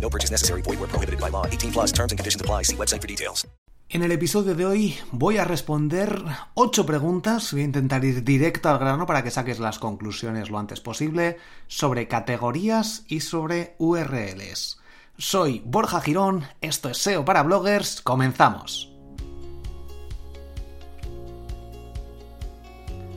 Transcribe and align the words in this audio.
No 0.00 0.08
purchase 0.08 0.30
necessary. 0.30 0.62
Void 0.62 0.78
where 0.78 0.88
prohibited 0.88 1.20
by 1.20 1.28
law. 1.28 1.46
18 1.46 1.72
plus 1.72 1.92
terms 1.92 2.12
and 2.12 2.18
conditions 2.18 2.40
apply. 2.40 2.62
See 2.62 2.76
website 2.76 3.02
for 3.02 3.08
details. 3.08 3.46
En 3.88 4.02
el 4.02 4.10
episodio 4.10 4.56
de 4.56 4.66
hoy 4.66 4.96
voy 5.12 5.38
a 5.38 5.44
responder 5.44 6.20
ocho 6.54 6.84
preguntas, 6.84 7.52
voy 7.52 7.60
a 7.60 7.66
intentar 7.66 8.04
ir 8.04 8.24
directo 8.24 8.68
al 8.68 8.80
grano 8.80 9.06
para 9.06 9.22
que 9.22 9.30
saques 9.30 9.60
las 9.60 9.78
conclusiones 9.78 10.50
lo 10.50 10.58
antes 10.58 10.80
posible 10.80 11.38
sobre 11.68 12.08
categorías 12.08 13.04
y 13.06 13.20
sobre 13.20 13.76
URLs. 13.78 14.80
Soy 15.18 15.62
Borja 15.64 16.00
Girón, 16.00 16.46
esto 16.60 16.88
es 16.88 16.98
SEO 16.98 17.24
para 17.24 17.44
bloggers, 17.44 18.02
comenzamos. 18.02 18.95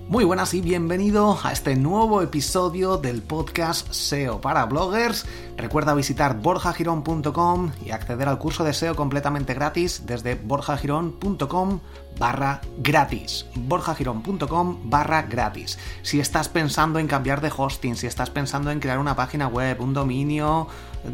Muy 0.09 0.25
buenas 0.25 0.55
y 0.55 0.61
bienvenido 0.61 1.37
a 1.43 1.51
este 1.51 1.75
nuevo 1.75 2.23
episodio 2.23 2.97
del 2.97 3.21
podcast 3.21 3.93
SEO 3.93 4.41
para 4.41 4.65
bloggers. 4.65 5.27
Recuerda 5.55 5.93
visitar 5.93 6.41
borjagirón.com 6.41 7.71
y 7.85 7.91
acceder 7.91 8.27
al 8.27 8.39
curso 8.39 8.63
de 8.63 8.73
SEO 8.73 8.95
completamente 8.95 9.53
gratis 9.53 10.07
desde 10.07 10.33
borjagirón.com 10.33 11.79
barra 12.17 12.59
gratis. 12.79 13.45
borjagirón.com 13.53 14.89
barra 14.89 15.21
gratis. 15.21 15.77
Si 16.01 16.19
estás 16.19 16.49
pensando 16.49 16.97
en 16.97 17.05
cambiar 17.05 17.39
de 17.39 17.51
hosting, 17.55 17.95
si 17.95 18.07
estás 18.07 18.31
pensando 18.31 18.71
en 18.71 18.79
crear 18.79 18.97
una 18.97 19.15
página 19.15 19.47
web, 19.47 19.79
un 19.79 19.93
dominio 19.93 20.65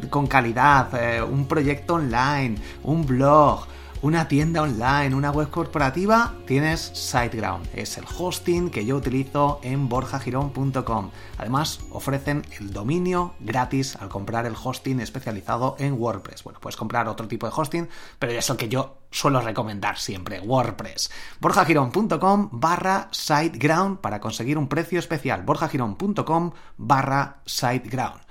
con 0.09 0.25
calidad, 0.27 0.87
eh, 0.95 1.21
un 1.21 1.49
proyecto 1.49 1.95
online, 1.95 2.55
un 2.83 3.05
blog, 3.05 3.67
una 4.05 4.27
tienda 4.27 4.61
online, 4.61 5.15
una 5.15 5.31
web 5.31 5.49
corporativa, 5.49 6.35
tienes 6.45 6.91
SiteGround. 6.93 7.67
Es 7.73 7.97
el 7.97 8.05
hosting 8.05 8.69
que 8.69 8.85
yo 8.85 8.97
utilizo 8.97 9.59
en 9.63 9.89
borjagirón.com. 9.89 11.09
Además, 11.39 11.79
ofrecen 11.89 12.45
el 12.59 12.71
dominio 12.71 13.33
gratis 13.39 13.95
al 13.95 14.09
comprar 14.09 14.45
el 14.45 14.53
hosting 14.63 14.99
especializado 14.99 15.75
en 15.79 15.99
WordPress. 15.99 16.43
Bueno, 16.43 16.59
puedes 16.59 16.77
comprar 16.77 17.07
otro 17.07 17.27
tipo 17.27 17.47
de 17.47 17.53
hosting, 17.55 17.89
pero 18.19 18.31
es 18.33 18.47
el 18.47 18.57
que 18.57 18.69
yo 18.69 18.99
suelo 19.09 19.41
recomendar 19.41 19.97
siempre, 19.97 20.39
WordPress. 20.39 21.09
borjagirón.com 21.39 22.49
barra 22.51 23.09
SiteGround 23.11 24.01
para 24.01 24.19
conseguir 24.19 24.59
un 24.59 24.67
precio 24.67 24.99
especial. 24.99 25.41
borjagirón.com 25.41 26.51
barra 26.77 27.37
SiteGround. 27.47 28.21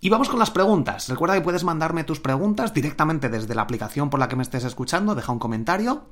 Y 0.00 0.08
vamos 0.08 0.30
con 0.30 0.38
las 0.38 0.50
preguntas. 0.50 1.08
Recuerda 1.08 1.34
que 1.34 1.42
puedes 1.42 1.62
mandarme 1.62 2.04
tus 2.04 2.20
preguntas 2.20 2.72
directamente 2.72 3.28
desde 3.28 3.54
la 3.54 3.62
aplicación 3.62 4.08
por 4.08 4.18
la 4.18 4.28
que 4.28 4.36
me 4.36 4.42
estés 4.42 4.64
escuchando. 4.64 5.14
Deja 5.14 5.32
un 5.32 5.38
comentario 5.38 6.06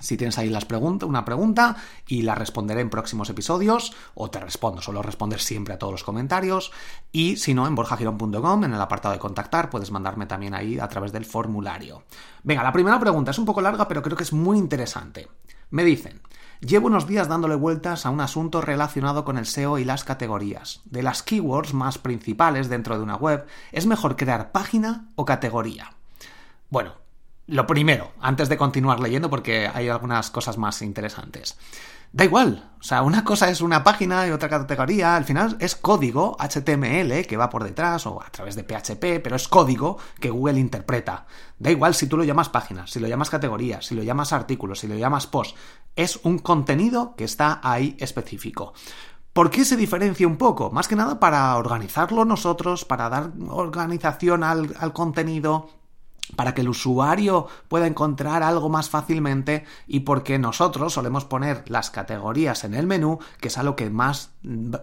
si 0.00 0.16
tienes 0.16 0.38
ahí 0.38 0.48
las 0.48 0.64
preguntas, 0.64 1.08
una 1.08 1.24
pregunta 1.24 1.76
y 2.06 2.22
la 2.22 2.34
responderé 2.34 2.80
en 2.80 2.90
próximos 2.90 3.28
episodios 3.28 3.92
o 4.14 4.30
te 4.30 4.40
respondo, 4.40 4.80
suelo 4.80 5.02
responder 5.02 5.40
siempre 5.40 5.74
a 5.74 5.78
todos 5.78 5.92
los 5.92 6.04
comentarios 6.04 6.72
y 7.12 7.36
si 7.36 7.54
no 7.54 7.66
en 7.66 7.74
borjagirón.com 7.74 8.64
en 8.64 8.72
el 8.72 8.80
apartado 8.80 9.12
de 9.12 9.20
contactar 9.20 9.68
puedes 9.68 9.90
mandarme 9.90 10.26
también 10.26 10.54
ahí 10.54 10.78
a 10.78 10.88
través 10.88 11.12
del 11.12 11.26
formulario. 11.26 12.02
Venga, 12.42 12.62
la 12.62 12.72
primera 12.72 12.98
pregunta 12.98 13.30
es 13.30 13.38
un 13.38 13.44
poco 13.44 13.60
larga 13.60 13.86
pero 13.86 14.02
creo 14.02 14.16
que 14.16 14.24
es 14.24 14.32
muy 14.32 14.56
interesante. 14.56 15.28
Me 15.70 15.84
dicen, 15.84 16.20
Llevo 16.60 16.88
unos 16.88 17.06
días 17.06 17.26
dándole 17.26 17.54
vueltas 17.54 18.04
a 18.04 18.10
un 18.10 18.20
asunto 18.20 18.60
relacionado 18.60 19.24
con 19.24 19.38
el 19.38 19.46
SEO 19.46 19.78
y 19.78 19.84
las 19.84 20.04
categorías. 20.04 20.82
De 20.84 21.02
las 21.02 21.22
keywords 21.22 21.72
más 21.72 21.96
principales 21.96 22.68
dentro 22.68 22.98
de 22.98 23.02
una 23.02 23.16
web, 23.16 23.46
¿es 23.72 23.86
mejor 23.86 24.14
crear 24.14 24.52
página 24.52 25.08
o 25.14 25.24
categoría? 25.24 25.94
Bueno, 26.68 26.96
lo 27.46 27.66
primero, 27.66 28.12
antes 28.20 28.50
de 28.50 28.58
continuar 28.58 29.00
leyendo 29.00 29.30
porque 29.30 29.70
hay 29.72 29.88
algunas 29.88 30.30
cosas 30.30 30.58
más 30.58 30.82
interesantes. 30.82 31.56
Da 32.12 32.24
igual, 32.24 32.70
o 32.80 32.82
sea, 32.82 33.02
una 33.02 33.22
cosa 33.22 33.50
es 33.50 33.60
una 33.60 33.84
página 33.84 34.26
y 34.26 34.32
otra 34.32 34.48
categoría, 34.48 35.14
al 35.14 35.24
final 35.24 35.56
es 35.60 35.76
código 35.76 36.36
HTML 36.40 37.24
que 37.24 37.36
va 37.36 37.48
por 37.48 37.62
detrás 37.62 38.04
o 38.06 38.20
a 38.20 38.28
través 38.30 38.56
de 38.56 38.64
PHP, 38.64 39.22
pero 39.22 39.36
es 39.36 39.46
código 39.46 39.96
que 40.18 40.30
Google 40.30 40.58
interpreta. 40.58 41.26
Da 41.58 41.70
igual 41.70 41.94
si 41.94 42.08
tú 42.08 42.16
lo 42.16 42.24
llamas 42.24 42.48
página, 42.48 42.88
si 42.88 42.98
lo 42.98 43.06
llamas 43.06 43.30
categoría, 43.30 43.80
si 43.80 43.94
lo 43.94 44.02
llamas 44.02 44.32
artículo, 44.32 44.74
si 44.74 44.88
lo 44.88 44.96
llamas 44.96 45.28
post, 45.28 45.56
es 45.94 46.18
un 46.24 46.40
contenido 46.40 47.14
que 47.16 47.24
está 47.24 47.60
ahí 47.62 47.96
específico. 48.00 48.72
¿Por 49.32 49.50
qué 49.50 49.64
se 49.64 49.76
diferencia 49.76 50.26
un 50.26 50.36
poco? 50.36 50.72
Más 50.72 50.88
que 50.88 50.96
nada 50.96 51.20
para 51.20 51.56
organizarlo 51.56 52.24
nosotros, 52.24 52.84
para 52.84 53.08
dar 53.08 53.30
organización 53.50 54.42
al, 54.42 54.74
al 54.80 54.92
contenido, 54.92 55.70
para 56.36 56.54
que 56.54 56.62
el 56.62 56.68
usuario 56.68 57.46
pueda 57.68 57.86
encontrar 57.86 58.42
algo 58.42 58.68
más 58.68 58.90
fácilmente 58.90 59.64
y 59.86 60.00
porque 60.00 60.38
nosotros 60.38 60.92
solemos 60.92 61.24
poner 61.24 61.64
las 61.68 61.90
categorías 61.90 62.64
en 62.64 62.74
el 62.74 62.86
menú, 62.86 63.18
que 63.40 63.48
es 63.48 63.58
a 63.58 63.62
lo 63.62 63.76
que 63.76 63.90
más 63.90 64.30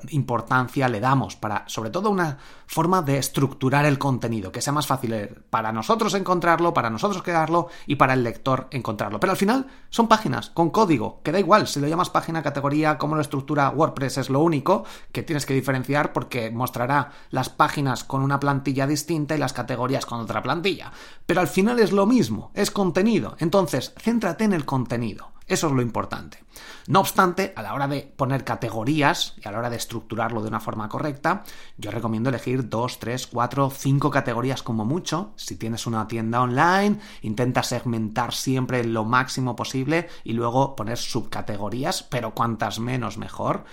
importancia 0.10 0.88
le 0.88 1.00
damos 1.00 1.36
para, 1.36 1.64
sobre 1.68 1.90
todo, 1.90 2.10
una 2.10 2.38
forma 2.68 3.02
de 3.02 3.18
estructurar 3.18 3.86
el 3.86 3.98
contenido, 3.98 4.52
que 4.52 4.62
sea 4.62 4.74
más 4.74 4.86
fácil 4.86 5.16
para 5.50 5.72
nosotros 5.72 6.14
encontrarlo, 6.14 6.74
para 6.74 6.90
nosotros 6.90 7.24
crearlo 7.24 7.70
y 7.88 7.96
para 7.96 8.14
el 8.14 8.24
lector 8.24 8.68
encontrarlo. 8.72 9.20
Pero 9.20 9.32
al 9.32 9.38
final 9.38 9.66
son 9.90 10.08
páginas 10.08 10.52
con 10.52 10.70
código, 10.70 11.22
que 11.24 11.32
da 11.32 11.40
igual 11.40 11.68
si 11.68 11.80
lo 11.80 11.88
llamas 11.88 12.10
página, 12.10 12.44
categoría, 12.44 12.98
cómo 12.98 13.16
lo 13.16 13.22
estructura 13.22 13.70
WordPress 13.70 14.20
es 14.20 14.30
lo 14.30 14.42
único 14.42 14.86
que 15.12 15.24
tienes 15.24 15.46
que 15.46 15.54
diferenciar 15.54 16.14
porque 16.14 16.52
mostrará 16.52 17.12
las 17.32 17.50
páginas 17.50 18.04
con 18.04 18.22
una 18.22 18.40
plantilla 18.40 18.86
distinta 18.86 19.36
y 19.36 19.40
las 19.40 19.54
categorías 19.54 20.06
con 20.06 20.20
otra 20.20 20.44
plantilla. 20.44 20.92
Pero 21.26 21.42
al 21.42 21.48
final 21.48 21.80
es 21.80 21.92
lo 21.92 22.06
mismo, 22.06 22.52
es 22.54 22.70
contenido. 22.70 23.36
Entonces, 23.40 23.94
céntrate 23.98 24.44
en 24.44 24.54
el 24.54 24.66
contenido. 24.66 25.37
Eso 25.48 25.68
es 25.68 25.74
lo 25.74 25.82
importante. 25.82 26.44
No 26.88 27.00
obstante, 27.00 27.54
a 27.56 27.62
la 27.62 27.74
hora 27.74 27.88
de 27.88 28.02
poner 28.02 28.44
categorías 28.44 29.34
y 29.42 29.48
a 29.48 29.52
la 29.52 29.60
hora 29.60 29.70
de 29.70 29.78
estructurarlo 29.78 30.42
de 30.42 30.50
una 30.50 30.60
forma 30.60 30.90
correcta, 30.90 31.44
yo 31.78 31.92
recomiendo 31.92 32.30
elegir 32.30 32.68
dos, 32.68 33.00
tres, 33.00 33.28
cuatro, 33.28 33.70
cinco 33.70 34.12
categorías 34.12 34.62
como 34.62 34.84
mucho. 34.84 35.34
Si 35.38 35.56
tienes 35.56 35.88
una 35.88 36.08
tienda 36.08 36.42
online, 36.42 37.00
intenta 37.22 37.64
segmentar 37.64 38.34
siempre 38.34 38.84
lo 38.84 39.06
máximo 39.06 39.56
posible 39.56 40.10
y 40.24 40.34
luego 40.34 40.76
poner 40.76 40.98
subcategorías, 40.98 42.04
pero 42.04 42.34
cuantas 42.34 42.80
menos 42.80 43.18
mejor 43.18 43.64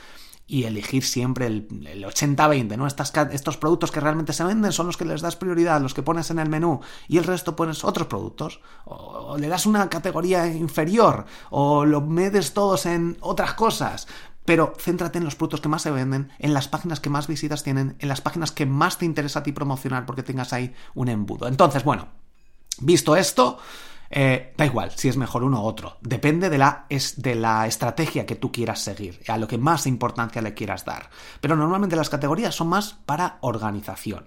y 0.46 0.64
elegir 0.64 1.04
siempre 1.04 1.46
el, 1.46 1.68
80-20, 1.68 2.76
¿no? 2.76 2.86
estos 2.86 3.56
productos 3.56 3.90
que 3.90 4.00
realmente 4.00 4.32
se 4.32 4.44
venden 4.44 4.72
son 4.72 4.86
los 4.86 4.96
que 4.96 5.06
les 5.06 5.22
das 5.22 5.36
prioridad, 5.36 5.80
los 5.80 5.94
que 5.94 6.02
pones 6.02 6.30
en 6.30 6.38
el 6.38 6.50
menú 6.50 6.80
y 7.08 7.16
el 7.18 7.24
resto 7.24 7.56
pones 7.56 7.84
otros 7.84 8.08
productos. 8.08 8.60
O, 8.84 9.36
le 9.38 9.48
das 9.48 9.64
una 9.64 9.88
categoría 9.88 10.46
inferior 10.46 11.24
o 11.50 11.84
lo 11.86 12.02
medes 12.02 12.52
todos 12.52 12.86
en 12.86 13.16
otras 13.20 13.54
cosas. 13.54 14.06
Pero 14.44 14.74
céntrate 14.78 15.16
en 15.16 15.24
los 15.24 15.36
productos 15.36 15.62
que 15.62 15.70
más 15.70 15.80
se 15.80 15.90
venden, 15.90 16.30
en 16.38 16.52
las 16.52 16.68
páginas 16.68 17.00
que 17.00 17.08
más 17.08 17.26
visitas 17.26 17.62
tienen, 17.62 17.96
en 17.98 18.08
las 18.08 18.20
páginas 18.20 18.52
que 18.52 18.66
más 18.66 18.98
te 18.98 19.06
interesa 19.06 19.38
a 19.38 19.42
ti 19.42 19.52
promocionar 19.52 20.04
porque 20.04 20.22
tengas 20.22 20.52
ahí 20.52 20.74
un 20.94 21.08
embudo. 21.08 21.48
Entonces, 21.48 21.82
bueno, 21.82 22.08
visto 22.80 23.16
esto, 23.16 23.58
Eh, 24.16 24.54
da 24.56 24.64
igual 24.64 24.92
si 24.92 25.08
es 25.08 25.16
mejor 25.16 25.42
uno 25.42 25.60
u 25.60 25.66
otro. 25.66 25.96
Depende 26.00 26.48
de 26.48 26.56
la, 26.56 26.86
es, 26.88 27.20
de 27.20 27.34
la 27.34 27.66
estrategia 27.66 28.24
que 28.24 28.36
tú 28.36 28.52
quieras 28.52 28.78
seguir, 28.78 29.20
a 29.26 29.36
lo 29.38 29.48
que 29.48 29.58
más 29.58 29.88
importancia 29.88 30.40
le 30.40 30.54
quieras 30.54 30.84
dar. 30.84 31.10
Pero 31.40 31.56
normalmente 31.56 31.96
las 31.96 32.10
categorías 32.10 32.54
son 32.54 32.68
más 32.68 32.94
para 33.06 33.38
organización. 33.40 34.26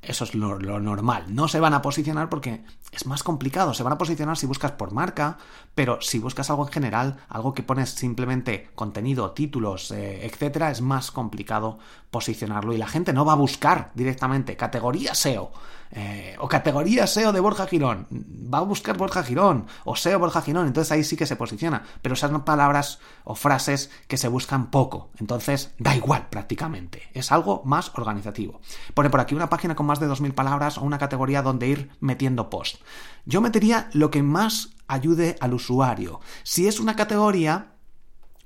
Eso 0.00 0.24
es 0.24 0.34
lo, 0.34 0.58
normal. 0.58 1.34
No 1.34 1.48
se 1.48 1.60
van 1.60 1.74
a 1.74 1.82
posicionar 1.82 2.30
porque 2.30 2.64
es 2.92 3.06
más 3.06 3.22
complicado. 3.22 3.74
Se 3.74 3.82
van 3.82 3.92
a 3.92 3.98
posicionar 3.98 4.38
si 4.38 4.46
buscas 4.46 4.72
por 4.72 4.92
marca, 4.92 5.36
pero 5.74 6.00
si 6.00 6.18
buscas 6.18 6.48
algo 6.48 6.66
en 6.66 6.72
general, 6.72 7.18
algo 7.28 7.52
que 7.52 7.62
pones 7.62 7.90
simplemente 7.90 8.70
contenido, 8.74 9.32
títulos, 9.32 9.90
eh, 9.90 10.24
etcétera, 10.24 10.70
es 10.70 10.80
más 10.80 11.10
complicado 11.10 11.78
posicionarlo 12.10 12.72
y 12.72 12.78
la 12.78 12.88
gente 12.88 13.12
no 13.12 13.26
va 13.26 13.32
a 13.32 13.36
buscar 13.36 13.92
directamente 13.94 14.56
categoría 14.56 15.14
SEO 15.14 15.52
eh, 15.96 16.36
o 16.40 16.48
categoría 16.48 17.06
SEO 17.06 17.32
de 17.32 17.38
Borja 17.38 17.66
Girón. 17.66 18.08
Va 18.52 18.58
a 18.58 18.62
buscar 18.62 18.96
Borja 18.96 19.22
Girón 19.22 19.66
o 19.84 19.94
SEO 19.94 20.18
Borja 20.18 20.42
Girón, 20.42 20.66
entonces 20.66 20.90
ahí 20.90 21.04
sí 21.04 21.16
que 21.16 21.26
se 21.26 21.36
posiciona. 21.36 21.84
Pero 22.02 22.16
son 22.16 22.42
palabras 22.42 22.98
o 23.22 23.36
frases 23.36 23.90
que 24.08 24.16
se 24.16 24.26
buscan 24.26 24.70
poco, 24.72 25.10
entonces 25.18 25.72
da 25.78 25.94
igual 25.94 26.26
prácticamente. 26.30 27.02
Es 27.14 27.30
algo 27.30 27.62
más 27.64 27.92
organizativo. 27.94 28.60
Pone 28.94 29.08
por 29.08 29.20
aquí 29.20 29.36
una 29.36 29.48
página 29.48 29.76
con 29.76 29.86
más 29.86 30.00
de 30.00 30.08
2.000 30.08 30.34
palabras 30.34 30.78
o 30.78 30.82
una 30.82 30.98
categoría 30.98 31.42
donde 31.42 31.68
ir 31.68 31.90
metiendo 32.00 32.50
post. 32.50 32.82
Yo 33.24 33.40
metería 33.40 33.88
lo 33.92 34.10
que 34.10 34.22
más 34.22 34.70
ayude 34.88 35.36
al 35.40 35.54
usuario. 35.54 36.20
Si 36.42 36.66
es 36.66 36.80
una 36.80 36.96
categoría, 36.96 37.74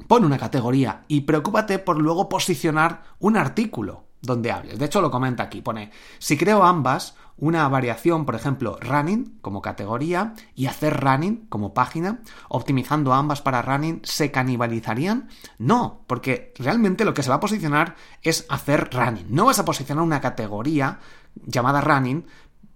pon 0.07 0.25
una 0.25 0.39
categoría 0.39 1.05
y 1.09 1.23
preocúpate 1.23 1.79
por 1.79 1.99
luego 1.99 2.29
posicionar 2.29 3.05
un 3.19 3.39
artículo 3.39 4.05
donde 4.21 4.53
hables. 4.53 4.79
De 4.79 4.85
hecho, 4.87 5.01
lo 5.01 5.11
comenta 5.11 5.45
aquí. 5.45 5.63
Pone, 5.63 5.91
si 6.19 6.37
creo 6.37 6.63
ambas, 6.63 7.15
una 7.39 7.69
variación, 7.69 8.27
por 8.27 8.35
ejemplo, 8.35 8.79
running 8.81 9.39
como 9.41 9.63
categoría 9.63 10.35
y 10.55 10.67
hacer 10.67 11.01
running 11.01 11.47
como 11.49 11.73
página, 11.73 12.21
optimizando 12.49 13.15
ambas 13.15 13.41
para 13.43 13.63
running, 13.63 14.01
¿se 14.05 14.31
canibalizarían? 14.31 15.29
No, 15.59 16.05
porque 16.07 16.53
realmente 16.59 17.05
lo 17.05 17.15
que 17.15 17.23
se 17.23 17.31
va 17.31 17.37
a 17.37 17.41
posicionar 17.41 17.95
es 18.23 18.45
hacer 18.49 18.91
running. 18.93 19.27
No 19.31 19.47
vas 19.47 19.59
a 19.59 19.65
posicionar 19.65 20.05
una 20.05 20.21
categoría 20.21 20.99
llamada 21.47 21.81
running 21.81 22.27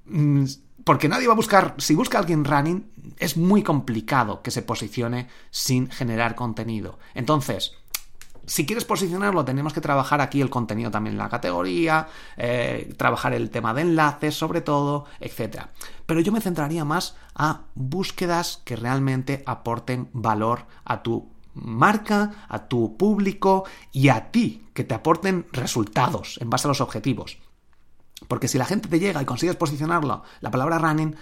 mm, 0.07 0.45
porque 0.85 1.09
nadie 1.09 1.27
va 1.27 1.35
a 1.35 1.37
buscar, 1.37 1.75
si 1.79 1.95
busca 1.95 2.19
alguien 2.19 2.45
running, 2.45 3.15
es 3.19 3.37
muy 3.37 3.63
complicado 3.63 4.43
que 4.43 4.51
se 4.51 4.63
posicione 4.63 5.29
sin 5.51 5.91
generar 5.91 6.35
contenido. 6.35 6.99
Entonces, 7.15 7.77
si 8.47 8.67
quieres 8.67 8.85
posicionarlo, 8.85 9.45
tenemos 9.45 9.73
que 9.73 9.81
trabajar 9.81 10.21
aquí 10.21 10.41
el 10.41 10.51
contenido 10.51 10.91
también 10.91 11.15
en 11.15 11.19
la 11.19 11.29
categoría, 11.29 12.09
eh, 12.37 12.93
trabajar 12.97 13.35
el 13.35 13.51
tema 13.51 13.73
de 13.75 13.83
enlaces, 13.83 14.35
sobre 14.35 14.61
todo, 14.61 15.07
etc. 15.21 15.67
Pero 16.07 16.21
yo 16.21 16.33
me 16.33 16.41
centraría 16.41 16.85
más 16.85 17.17
a 17.35 17.63
búsquedas 17.75 18.61
que 18.65 18.77
realmente 18.77 19.43
aporten 19.47 20.09
valor 20.13 20.67
a 20.85 21.03
tu 21.03 21.31
marca, 21.55 22.47
a 22.49 22.67
tu 22.67 22.97
público 22.97 23.65
y 23.93 24.09
a 24.09 24.31
ti, 24.31 24.67
que 24.73 24.85
te 24.85 24.95
aporten 24.95 25.47
resultados 25.53 26.39
en 26.41 26.51
base 26.51 26.67
a 26.67 26.71
los 26.71 26.81
objetivos. 26.81 27.39
Porque 28.29 28.49
si 28.49 28.59
la 28.59 28.65
gente 28.65 28.89
te 28.89 28.99
llega 28.99 29.23
y 29.23 29.27
consigues 29.27 29.57
posicionarlo, 29.57 30.23
la 30.41 30.51
palabra 30.51 30.79
running 30.79 31.15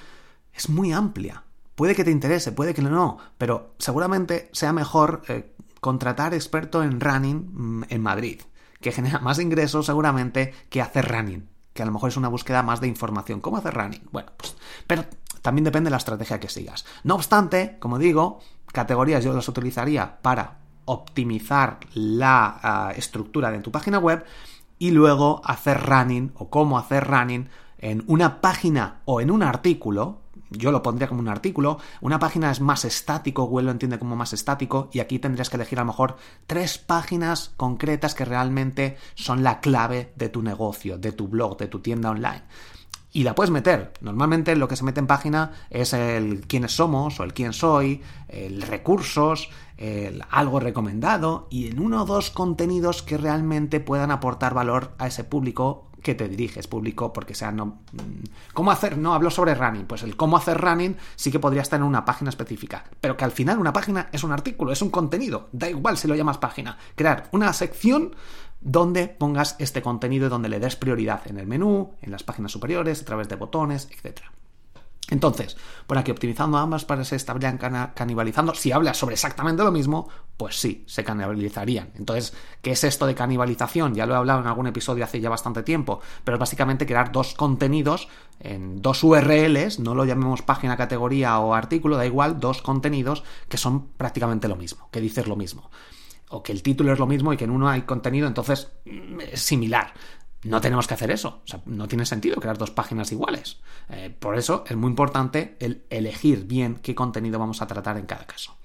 es 0.52 0.68
muy 0.68 0.92
amplia. 0.92 1.44
Puede 1.74 1.94
que 1.94 2.04
te 2.04 2.10
interese, 2.10 2.52
puede 2.52 2.74
que 2.74 2.82
no, 2.82 3.18
pero 3.38 3.74
seguramente 3.78 4.50
sea 4.52 4.72
mejor 4.72 5.22
eh, 5.28 5.54
contratar 5.80 6.34
experto 6.34 6.82
en 6.82 7.00
running 7.00 7.50
mm, 7.52 7.84
en 7.88 8.02
Madrid, 8.02 8.40
que 8.80 8.92
genera 8.92 9.18
más 9.18 9.38
ingresos 9.38 9.86
seguramente 9.86 10.54
que 10.68 10.80
hacer 10.80 11.08
running, 11.08 11.48
que 11.72 11.82
a 11.82 11.86
lo 11.86 11.92
mejor 11.92 12.10
es 12.10 12.16
una 12.16 12.28
búsqueda 12.28 12.62
más 12.62 12.80
de 12.80 12.88
información. 12.88 13.40
¿Cómo 13.40 13.56
hacer 13.56 13.74
running? 13.74 14.08
Bueno, 14.12 14.30
pues, 14.36 14.56
pero 14.86 15.04
también 15.42 15.64
depende 15.64 15.88
de 15.88 15.92
la 15.92 15.96
estrategia 15.96 16.40
que 16.40 16.48
sigas. 16.48 16.84
No 17.04 17.14
obstante, 17.14 17.76
como 17.78 17.98
digo, 17.98 18.40
categorías 18.72 19.24
yo 19.24 19.32
las 19.32 19.48
utilizaría 19.48 20.20
para 20.22 20.58
optimizar 20.84 21.78
la 21.94 22.58
ah, 22.62 22.92
estructura 22.96 23.50
de 23.50 23.60
tu 23.60 23.70
página 23.70 23.98
web 23.98 24.24
y 24.78 24.90
luego 24.90 25.40
hacer 25.44 25.80
running 25.82 26.32
o 26.34 26.50
cómo 26.50 26.78
hacer 26.78 27.06
running 27.06 27.48
en 27.78 28.04
una 28.06 28.40
página 28.40 29.00
o 29.04 29.20
en 29.20 29.30
un 29.30 29.42
artículo, 29.42 30.19
yo 30.50 30.72
lo 30.72 30.82
pondría 30.82 31.08
como 31.08 31.20
un 31.20 31.28
artículo, 31.28 31.78
una 32.00 32.18
página 32.18 32.50
es 32.50 32.60
más 32.60 32.84
estático, 32.84 33.44
Google 33.44 33.66
lo 33.66 33.72
entiende 33.72 33.98
como 33.98 34.16
más 34.16 34.32
estático, 34.32 34.88
y 34.92 35.00
aquí 35.00 35.18
tendrías 35.18 35.50
que 35.50 35.56
elegir 35.56 35.78
a 35.78 35.82
lo 35.82 35.88
mejor 35.88 36.16
tres 36.46 36.78
páginas 36.78 37.52
concretas 37.56 38.14
que 38.14 38.24
realmente 38.24 38.96
son 39.14 39.42
la 39.42 39.60
clave 39.60 40.12
de 40.16 40.28
tu 40.28 40.42
negocio, 40.42 40.98
de 40.98 41.12
tu 41.12 41.28
blog, 41.28 41.56
de 41.58 41.68
tu 41.68 41.80
tienda 41.80 42.10
online. 42.10 42.42
Y 43.12 43.24
la 43.24 43.34
puedes 43.34 43.50
meter. 43.50 43.92
Normalmente 44.00 44.54
lo 44.54 44.68
que 44.68 44.76
se 44.76 44.84
mete 44.84 45.00
en 45.00 45.08
página 45.08 45.50
es 45.68 45.92
el 45.92 46.46
quiénes 46.46 46.76
somos 46.76 47.18
o 47.18 47.24
el 47.24 47.34
quién 47.34 47.52
soy, 47.52 48.02
el 48.28 48.62
recursos, 48.62 49.50
el 49.76 50.22
algo 50.30 50.60
recomendado 50.60 51.48
y 51.50 51.66
en 51.68 51.80
uno 51.80 52.02
o 52.02 52.06
dos 52.06 52.30
contenidos 52.30 53.02
que 53.02 53.18
realmente 53.18 53.80
puedan 53.80 54.12
aportar 54.12 54.54
valor 54.54 54.92
a 54.98 55.08
ese 55.08 55.24
público 55.24 55.89
que 56.02 56.14
te 56.14 56.28
diriges, 56.28 56.66
público, 56.66 57.12
porque 57.12 57.34
sea 57.34 57.52
no. 57.52 57.66
Mm, 57.92 58.24
¿Cómo 58.54 58.70
hacer? 58.70 58.98
No, 58.98 59.14
hablo 59.14 59.30
sobre 59.30 59.54
running. 59.54 59.86
Pues 59.86 60.02
el 60.02 60.16
cómo 60.16 60.36
hacer 60.36 60.58
running 60.58 60.96
sí 61.16 61.30
que 61.30 61.38
podría 61.38 61.62
estar 61.62 61.80
en 61.80 61.86
una 61.86 62.04
página 62.04 62.30
específica. 62.30 62.84
Pero 63.00 63.16
que 63.16 63.24
al 63.24 63.32
final 63.32 63.58
una 63.58 63.72
página 63.72 64.08
es 64.12 64.24
un 64.24 64.32
artículo, 64.32 64.72
es 64.72 64.82
un 64.82 64.90
contenido. 64.90 65.48
Da 65.52 65.68
igual 65.68 65.96
si 65.96 66.08
lo 66.08 66.14
llamas 66.14 66.38
página. 66.38 66.78
Crear 66.94 67.28
una 67.32 67.52
sección 67.52 68.14
donde 68.60 69.08
pongas 69.08 69.56
este 69.58 69.82
contenido 69.82 70.26
y 70.26 70.30
donde 70.30 70.48
le 70.48 70.60
des 70.60 70.76
prioridad 70.76 71.22
en 71.26 71.38
el 71.38 71.46
menú, 71.46 71.94
en 72.02 72.10
las 72.10 72.22
páginas 72.22 72.52
superiores, 72.52 73.02
a 73.02 73.04
través 73.04 73.28
de 73.28 73.36
botones, 73.36 73.88
etcétera. 73.90 74.30
Entonces, 75.10 75.56
por 75.86 75.98
aquí 75.98 76.10
optimizando 76.10 76.56
ambas 76.56 76.84
para 76.84 77.04
se 77.04 77.16
estarían 77.16 77.58
canibalizando. 77.58 78.54
Si 78.54 78.72
hablas 78.72 78.96
sobre 78.96 79.14
exactamente 79.14 79.62
lo 79.62 79.72
mismo, 79.72 80.08
pues 80.36 80.58
sí, 80.58 80.84
se 80.86 81.04
canibalizarían. 81.04 81.90
Entonces, 81.96 82.32
¿qué 82.62 82.70
es 82.72 82.84
esto 82.84 83.06
de 83.06 83.14
canibalización? 83.14 83.94
Ya 83.94 84.06
lo 84.06 84.14
he 84.14 84.16
hablado 84.16 84.40
en 84.40 84.46
algún 84.46 84.68
episodio 84.68 85.04
hace 85.04 85.20
ya 85.20 85.28
bastante 85.28 85.62
tiempo, 85.62 86.00
pero 86.24 86.36
es 86.36 86.40
básicamente 86.40 86.86
crear 86.86 87.12
dos 87.12 87.34
contenidos 87.34 88.08
en 88.38 88.80
dos 88.80 89.04
URLs, 89.04 89.80
no 89.80 89.94
lo 89.94 90.04
llamemos 90.04 90.42
página, 90.42 90.76
categoría 90.76 91.38
o 91.40 91.54
artículo, 91.54 91.96
da 91.96 92.06
igual, 92.06 92.40
dos 92.40 92.62
contenidos 92.62 93.22
que 93.48 93.58
son 93.58 93.88
prácticamente 93.88 94.48
lo 94.48 94.56
mismo, 94.56 94.88
que 94.90 95.00
dices 95.00 95.26
lo 95.26 95.36
mismo 95.36 95.70
o 96.30 96.42
que 96.42 96.52
el 96.52 96.62
título 96.62 96.92
es 96.92 96.98
lo 96.98 97.06
mismo 97.06 97.32
y 97.32 97.36
que 97.36 97.44
en 97.44 97.50
uno 97.50 97.68
hay 97.68 97.82
contenido, 97.82 98.28
entonces 98.28 98.70
mm, 98.86 99.20
es 99.32 99.42
similar. 99.42 99.92
No 100.42 100.60
tenemos 100.60 100.86
que 100.86 100.94
hacer 100.94 101.10
eso. 101.10 101.42
No 101.66 101.86
tiene 101.86 102.06
sentido 102.06 102.40
crear 102.40 102.56
dos 102.56 102.70
páginas 102.70 103.12
iguales. 103.12 103.58
Eh, 103.90 104.14
por 104.18 104.38
eso 104.38 104.64
es 104.66 104.76
muy 104.76 104.88
importante 104.88 105.56
el 105.60 105.84
elegir 105.90 106.44
bien 106.46 106.76
qué 106.76 106.94
contenido 106.94 107.38
vamos 107.38 107.60
a 107.60 107.66
tratar 107.66 107.98
en 107.98 108.06
cada 108.06 108.26
caso. 108.26 108.56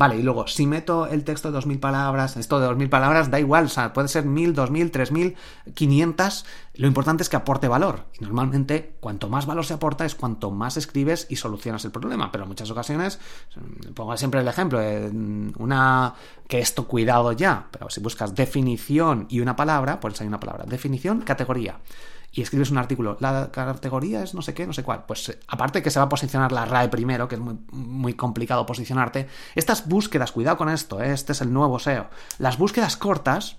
Vale, 0.00 0.16
y 0.16 0.22
luego, 0.22 0.46
si 0.46 0.66
meto 0.66 1.06
el 1.06 1.24
texto 1.24 1.52
de 1.52 1.58
2.000 1.58 1.78
palabras, 1.78 2.38
esto 2.38 2.58
de 2.58 2.66
2.000 2.66 2.88
palabras 2.88 3.30
da 3.30 3.38
igual, 3.38 3.66
o 3.66 3.68
sea, 3.68 3.92
puede 3.92 4.08
ser 4.08 4.24
1.000, 4.24 4.54
2.000, 4.54 4.90
3.000, 4.90 5.34
500, 5.74 6.46
lo 6.76 6.86
importante 6.86 7.22
es 7.22 7.28
que 7.28 7.36
aporte 7.36 7.68
valor. 7.68 8.06
Y 8.18 8.24
normalmente, 8.24 8.96
cuanto 8.98 9.28
más 9.28 9.44
valor 9.44 9.66
se 9.66 9.74
aporta 9.74 10.06
es 10.06 10.14
cuanto 10.14 10.50
más 10.50 10.78
escribes 10.78 11.26
y 11.28 11.36
solucionas 11.36 11.84
el 11.84 11.90
problema. 11.90 12.32
Pero 12.32 12.44
en 12.44 12.48
muchas 12.48 12.70
ocasiones, 12.70 13.20
pongo 13.94 14.16
siempre 14.16 14.40
el 14.40 14.48
ejemplo 14.48 14.78
de 14.78 15.10
una 15.58 16.14
que 16.48 16.60
esto 16.60 16.88
cuidado 16.88 17.32
ya, 17.32 17.68
pero 17.70 17.90
si 17.90 18.00
buscas 18.00 18.34
definición 18.34 19.26
y 19.28 19.40
una 19.40 19.54
palabra, 19.54 20.00
pues 20.00 20.18
hay 20.22 20.28
una 20.28 20.40
palabra, 20.40 20.64
definición, 20.64 21.20
categoría 21.20 21.78
y 22.32 22.42
escribes 22.42 22.70
un 22.70 22.78
artículo, 22.78 23.16
la 23.20 23.50
categoría 23.50 24.22
es 24.22 24.34
no 24.34 24.42
sé 24.42 24.54
qué, 24.54 24.66
no 24.66 24.72
sé 24.72 24.82
cuál. 24.82 25.04
Pues 25.06 25.28
eh, 25.28 25.38
aparte 25.48 25.82
que 25.82 25.90
se 25.90 25.98
va 25.98 26.06
a 26.06 26.08
posicionar 26.08 26.52
la 26.52 26.64
RAE 26.64 26.88
primero, 26.88 27.26
que 27.28 27.34
es 27.34 27.40
muy, 27.40 27.58
muy 27.72 28.14
complicado 28.14 28.66
posicionarte, 28.66 29.28
estas 29.54 29.88
búsquedas, 29.88 30.32
cuidado 30.32 30.56
con 30.56 30.68
esto, 30.68 31.02
eh, 31.02 31.12
este 31.12 31.32
es 31.32 31.40
el 31.40 31.52
nuevo 31.52 31.78
SEO. 31.78 32.08
Las 32.38 32.58
búsquedas 32.58 32.96
cortas, 32.96 33.56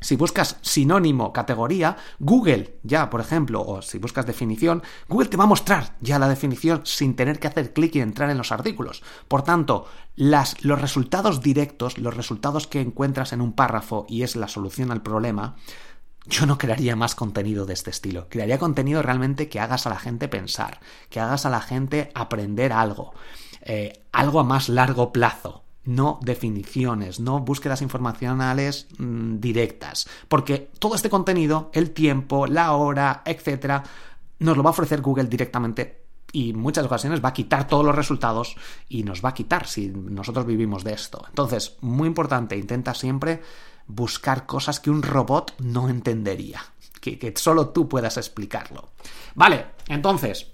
si 0.00 0.16
buscas 0.16 0.56
sinónimo, 0.62 1.32
categoría, 1.32 1.96
Google 2.18 2.80
ya, 2.82 3.08
por 3.08 3.20
ejemplo, 3.20 3.62
o 3.64 3.82
si 3.82 3.98
buscas 3.98 4.26
definición, 4.26 4.82
Google 5.08 5.28
te 5.28 5.36
va 5.36 5.44
a 5.44 5.46
mostrar 5.48 5.94
ya 6.00 6.18
la 6.18 6.28
definición 6.28 6.80
sin 6.84 7.14
tener 7.14 7.38
que 7.38 7.46
hacer 7.46 7.72
clic 7.72 7.94
y 7.94 8.00
entrar 8.00 8.28
en 8.28 8.38
los 8.38 8.50
artículos. 8.50 9.04
Por 9.28 9.42
tanto, 9.42 9.86
las, 10.16 10.64
los 10.64 10.80
resultados 10.80 11.40
directos, 11.40 11.98
los 11.98 12.16
resultados 12.16 12.66
que 12.66 12.80
encuentras 12.80 13.32
en 13.32 13.40
un 13.40 13.52
párrafo 13.52 14.04
y 14.08 14.24
es 14.24 14.34
la 14.34 14.48
solución 14.48 14.90
al 14.90 15.02
problema, 15.02 15.54
yo 16.26 16.46
no 16.46 16.58
crearía 16.58 16.96
más 16.96 17.14
contenido 17.14 17.66
de 17.66 17.74
este 17.74 17.90
estilo. 17.90 18.28
Crearía 18.28 18.58
contenido 18.58 19.02
realmente 19.02 19.48
que 19.48 19.60
hagas 19.60 19.86
a 19.86 19.90
la 19.90 19.98
gente 19.98 20.28
pensar, 20.28 20.80
que 21.10 21.20
hagas 21.20 21.46
a 21.46 21.50
la 21.50 21.60
gente 21.60 22.10
aprender 22.14 22.72
algo, 22.72 23.14
eh, 23.62 24.04
algo 24.12 24.40
a 24.40 24.44
más 24.44 24.68
largo 24.68 25.12
plazo. 25.12 25.64
No 25.84 26.20
definiciones, 26.22 27.18
no 27.18 27.40
búsquedas 27.40 27.82
informacionales 27.82 28.86
mm, 28.98 29.40
directas. 29.40 30.08
Porque 30.28 30.70
todo 30.78 30.94
este 30.94 31.10
contenido, 31.10 31.70
el 31.74 31.90
tiempo, 31.90 32.46
la 32.46 32.72
hora, 32.72 33.22
etcétera, 33.24 33.82
nos 34.38 34.56
lo 34.56 34.62
va 34.62 34.70
a 34.70 34.72
ofrecer 34.72 35.00
Google 35.00 35.24
directamente 35.24 36.02
y 36.32 36.52
muchas 36.52 36.86
ocasiones 36.86 37.22
va 37.22 37.30
a 37.30 37.34
quitar 37.34 37.66
todos 37.66 37.84
los 37.84 37.94
resultados 37.94 38.56
y 38.88 39.02
nos 39.02 39.24
va 39.24 39.30
a 39.30 39.34
quitar 39.34 39.66
si 39.66 39.88
nosotros 39.88 40.46
vivimos 40.46 40.82
de 40.82 40.94
esto. 40.94 41.24
Entonces, 41.28 41.76
muy 41.80 42.08
importante, 42.08 42.56
intenta 42.56 42.94
siempre 42.94 43.42
buscar 43.86 44.46
cosas 44.46 44.80
que 44.80 44.90
un 44.90 45.02
robot 45.02 45.54
no 45.58 45.88
entendería, 45.88 46.62
que, 47.00 47.32
solo 47.36 47.70
tú 47.70 47.88
puedas 47.88 48.16
explicarlo. 48.16 48.90
Vale, 49.34 49.66
entonces, 49.88 50.48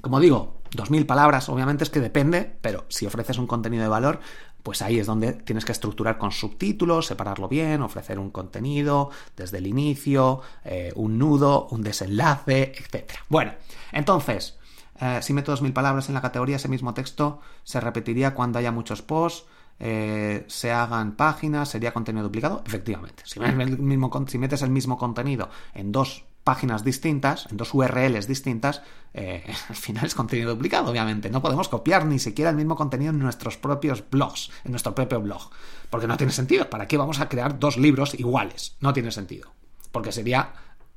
Como 0.00 0.20
digo, 0.20 0.60
2.000 0.70 1.06
palabras, 1.06 1.48
obviamente 1.48 1.82
es 1.82 1.90
que 1.90 2.00
depende, 2.00 2.58
pero 2.60 2.84
si 2.88 3.06
ofreces 3.06 3.38
un 3.38 3.46
contenido 3.46 3.82
de 3.82 3.88
valor, 3.88 4.20
pues 4.62 4.82
ahí 4.82 4.98
es 4.98 5.06
donde 5.06 5.32
tienes 5.32 5.64
que 5.64 5.72
estructurar 5.72 6.18
con 6.18 6.32
subtítulos, 6.32 7.06
separarlo 7.06 7.48
bien, 7.48 7.82
ofrecer 7.82 8.18
un 8.18 8.30
contenido 8.30 9.10
desde 9.36 9.58
el 9.58 9.66
inicio, 9.66 10.42
eh, 10.64 10.92
un 10.96 11.18
nudo, 11.18 11.68
un 11.70 11.82
desenlace, 11.82 12.72
etc. 12.76 13.12
Bueno, 13.28 13.52
entonces, 13.92 14.58
eh, 15.00 15.20
si 15.22 15.32
meto 15.32 15.56
2.000 15.56 15.72
palabras 15.72 16.08
en 16.08 16.14
la 16.14 16.22
categoría, 16.22 16.56
ese 16.56 16.68
mismo 16.68 16.94
texto 16.94 17.40
se 17.62 17.80
repetiría 17.80 18.34
cuando 18.34 18.58
haya 18.58 18.72
muchos 18.72 19.02
posts, 19.02 19.46
eh, 19.78 20.44
se 20.48 20.72
hagan 20.72 21.16
páginas, 21.16 21.68
sería 21.68 21.92
contenido 21.92 22.24
duplicado. 22.24 22.62
Efectivamente, 22.66 23.22
si 23.24 24.38
metes 24.38 24.62
el 24.62 24.70
mismo 24.70 24.98
contenido 24.98 25.50
en 25.74 25.92
dos 25.92 26.24
páginas 26.46 26.84
distintas, 26.84 27.48
en 27.50 27.56
dos 27.56 27.74
URLs 27.74 28.28
distintas, 28.28 28.80
eh, 29.12 29.42
al 29.68 29.74
final 29.74 30.06
es 30.06 30.14
contenido 30.14 30.54
duplicado, 30.54 30.90
obviamente. 30.90 31.28
No 31.28 31.42
podemos 31.42 31.68
copiar 31.68 32.06
ni 32.06 32.20
siquiera 32.20 32.50
el 32.50 32.56
mismo 32.56 32.76
contenido 32.76 33.10
en 33.10 33.18
nuestros 33.18 33.56
propios 33.56 34.08
blogs, 34.08 34.52
en 34.64 34.70
nuestro 34.70 34.94
propio 34.94 35.20
blog. 35.20 35.50
Porque 35.90 36.06
no 36.06 36.16
tiene 36.16 36.32
sentido. 36.32 36.70
¿Para 36.70 36.86
qué 36.86 36.96
vamos 36.96 37.18
a 37.18 37.28
crear 37.28 37.58
dos 37.58 37.76
libros 37.76 38.14
iguales? 38.14 38.76
No 38.80 38.92
tiene 38.92 39.10
sentido. 39.10 39.50
Porque 39.90 40.12
sería 40.12 40.52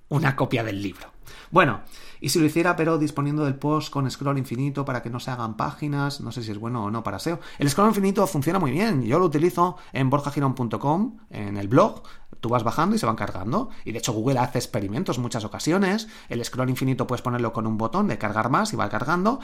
una 0.09 0.35
copia 0.35 0.63
del 0.63 0.81
libro. 0.81 1.07
Bueno, 1.51 1.81
y 2.21 2.29
si 2.29 2.39
lo 2.39 2.45
hiciera, 2.45 2.75
pero 2.75 2.97
disponiendo 2.97 3.45
del 3.45 3.55
post 3.55 3.91
con 3.91 4.09
scroll 4.09 4.37
infinito 4.37 4.85
para 4.85 5.01
que 5.01 5.09
no 5.09 5.19
se 5.19 5.31
hagan 5.31 5.55
páginas, 5.55 6.21
no 6.21 6.31
sé 6.31 6.43
si 6.43 6.51
es 6.51 6.57
bueno 6.57 6.83
o 6.83 6.91
no 6.91 7.03
para 7.03 7.19
SEO. 7.19 7.39
El 7.57 7.69
scroll 7.69 7.89
infinito 7.89 8.27
funciona 8.27 8.59
muy 8.59 8.71
bien. 8.71 9.03
Yo 9.03 9.19
lo 9.19 9.25
utilizo 9.25 9.77
en 9.93 10.09
borjagirón.com, 10.09 11.17
en 11.29 11.57
el 11.57 11.67
blog. 11.67 12.03
Tú 12.41 12.49
vas 12.49 12.63
bajando 12.63 12.95
y 12.95 12.99
se 12.99 13.05
van 13.05 13.15
cargando. 13.15 13.69
Y 13.85 13.91
de 13.91 13.99
hecho, 13.99 14.13
Google 14.13 14.39
hace 14.39 14.59
experimentos 14.59 15.17
en 15.17 15.23
muchas 15.23 15.43
ocasiones. 15.43 16.07
El 16.29 16.43
scroll 16.43 16.69
infinito 16.69 17.07
puedes 17.07 17.21
ponerlo 17.21 17.53
con 17.53 17.65
un 17.65 17.77
botón 17.77 18.07
de 18.07 18.17
cargar 18.17 18.49
más 18.49 18.73
y 18.73 18.75
va 18.75 18.89
cargando. 18.89 19.39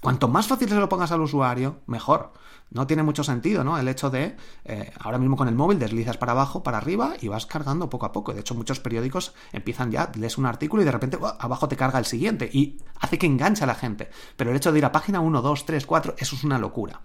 Cuanto 0.00 0.28
más 0.28 0.46
fácil 0.46 0.68
se 0.68 0.76
lo 0.76 0.88
pongas 0.88 1.12
al 1.12 1.20
usuario, 1.20 1.80
mejor. 1.86 2.32
No 2.70 2.86
tiene 2.86 3.02
mucho 3.02 3.22
sentido, 3.22 3.62
¿no? 3.62 3.78
El 3.78 3.86
hecho 3.88 4.10
de, 4.10 4.36
eh, 4.64 4.92
ahora 4.98 5.18
mismo 5.18 5.36
con 5.36 5.48
el 5.48 5.54
móvil 5.54 5.78
deslizas 5.78 6.16
para 6.16 6.32
abajo, 6.32 6.62
para 6.62 6.78
arriba 6.78 7.14
y 7.20 7.28
vas 7.28 7.46
cargando 7.46 7.88
poco 7.88 8.06
a 8.06 8.12
poco. 8.12 8.34
De 8.34 8.40
hecho, 8.40 8.54
muchos 8.54 8.80
periódicos 8.80 9.34
empiezan 9.52 9.90
ya, 9.90 10.10
lees 10.16 10.36
un 10.36 10.46
artículo 10.46 10.82
y 10.82 10.84
de 10.84 10.92
repente 10.92 11.18
abajo 11.38 11.68
te 11.68 11.76
carga 11.76 11.98
el 11.98 12.04
siguiente 12.04 12.50
y 12.52 12.78
hace 13.00 13.18
que 13.18 13.26
enganche 13.26 13.64
a 13.64 13.68
la 13.68 13.76
gente. 13.76 14.10
Pero 14.36 14.50
el 14.50 14.56
hecho 14.56 14.72
de 14.72 14.78
ir 14.78 14.84
a 14.84 14.92
página 14.92 15.20
1, 15.20 15.42
2, 15.42 15.64
3, 15.64 15.86
4, 15.86 16.14
eso 16.18 16.34
es 16.36 16.44
una 16.44 16.58
locura. 16.58 17.00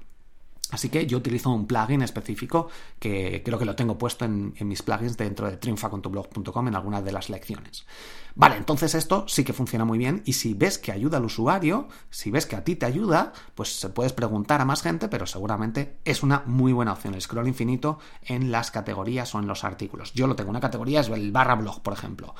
Así 0.72 0.90
que 0.90 1.06
yo 1.06 1.18
utilizo 1.18 1.50
un 1.50 1.68
plugin 1.68 2.02
específico 2.02 2.70
que 2.98 3.42
creo 3.44 3.60
que 3.60 3.66
lo 3.66 3.76
tengo 3.76 3.98
puesto 3.98 4.26
en, 4.26 4.54
mis 4.62 4.82
plugins 4.82 5.18
dentro 5.18 5.50
de 5.50 5.58
triunfacontublog.com 5.58 6.68
en 6.68 6.76
algunas 6.76 7.04
de 7.04 7.12
las 7.12 7.30
lecciones. 7.30 7.86
Vale, 8.34 8.56
entonces 8.56 8.96
esto 8.96 9.26
sí 9.28 9.44
que 9.44 9.52
funciona 9.52 9.84
muy 9.84 9.98
bien 9.98 10.24
y 10.26 10.34
si 10.34 10.54
ves 10.54 10.78
que 10.78 10.94
ayuda 10.94 11.18
al 11.18 11.26
usuario, 11.26 11.90
si 12.10 12.32
ves 12.32 12.46
que 12.46 12.56
a 12.56 12.64
ti 12.64 12.78
te 12.78 12.86
ayuda, 12.86 13.34
pues 13.56 13.78
se 13.78 13.90
puedes 13.90 14.14
preguntar 14.14 14.62
a 14.62 14.66
más 14.66 14.82
gente, 14.82 15.10
pero 15.10 15.26
seguramente 15.26 15.98
es 16.06 16.24
una 16.24 16.44
muy 16.46 16.72
buena 16.72 16.94
opción 16.94 17.14
el 17.14 17.22
scroll 17.22 17.50
infinito 17.50 18.00
en 18.24 18.52
las 18.52 18.72
categorías 18.72 19.36
o 19.36 19.40
en 19.40 19.48
los 19.48 19.66
artículos. 19.66 20.14
Yo 20.14 20.28
lo 20.28 20.36
tengo, 20.38 20.50
una 20.50 20.62
categoría 20.62 21.02
es 21.02 21.10
el 21.10 21.34
barra 21.34 21.56
blog, 21.56 21.82
por 21.82 21.94
ejemplo. 21.94 22.34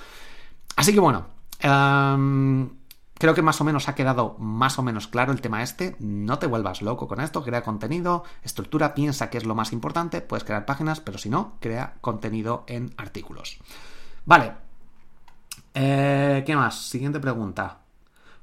Así 0.78 0.94
que 0.94 1.02
bueno, 1.02 1.26
em, 1.60 2.70
Creo 3.22 3.36
que 3.36 3.44
más 3.44 3.62
o 3.62 3.64
menos 3.64 3.88
ha 3.88 3.94
quedado 3.94 4.36
más 4.40 4.80
o 4.80 4.82
menos 4.82 5.08
claro 5.08 5.32
el 5.32 5.42
tema 5.42 5.62
este. 5.62 5.96
No 6.00 6.40
te 6.40 6.48
vuelvas 6.48 6.82
loco 6.82 7.08
con 7.08 7.22
esto. 7.22 7.44
Crea 7.44 7.62
contenido, 7.62 8.24
estructura, 8.42 8.96
piensa 8.96 9.30
que 9.30 9.38
es 9.38 9.46
lo 9.46 9.54
más 9.54 9.74
importante. 9.74 10.22
Puedes 10.22 10.44
crear 10.44 10.66
páginas, 10.66 11.02
pero 11.02 11.20
si 11.20 11.30
no, 11.30 11.54
crea 11.60 11.98
contenido 12.02 12.64
en 12.66 12.96
artículos. 12.98 13.60
Vale. 14.26 14.54
Eh, 15.76 16.42
¿Qué 16.48 16.56
más? 16.56 16.90
Siguiente 16.90 17.20
pregunta. 17.20 17.82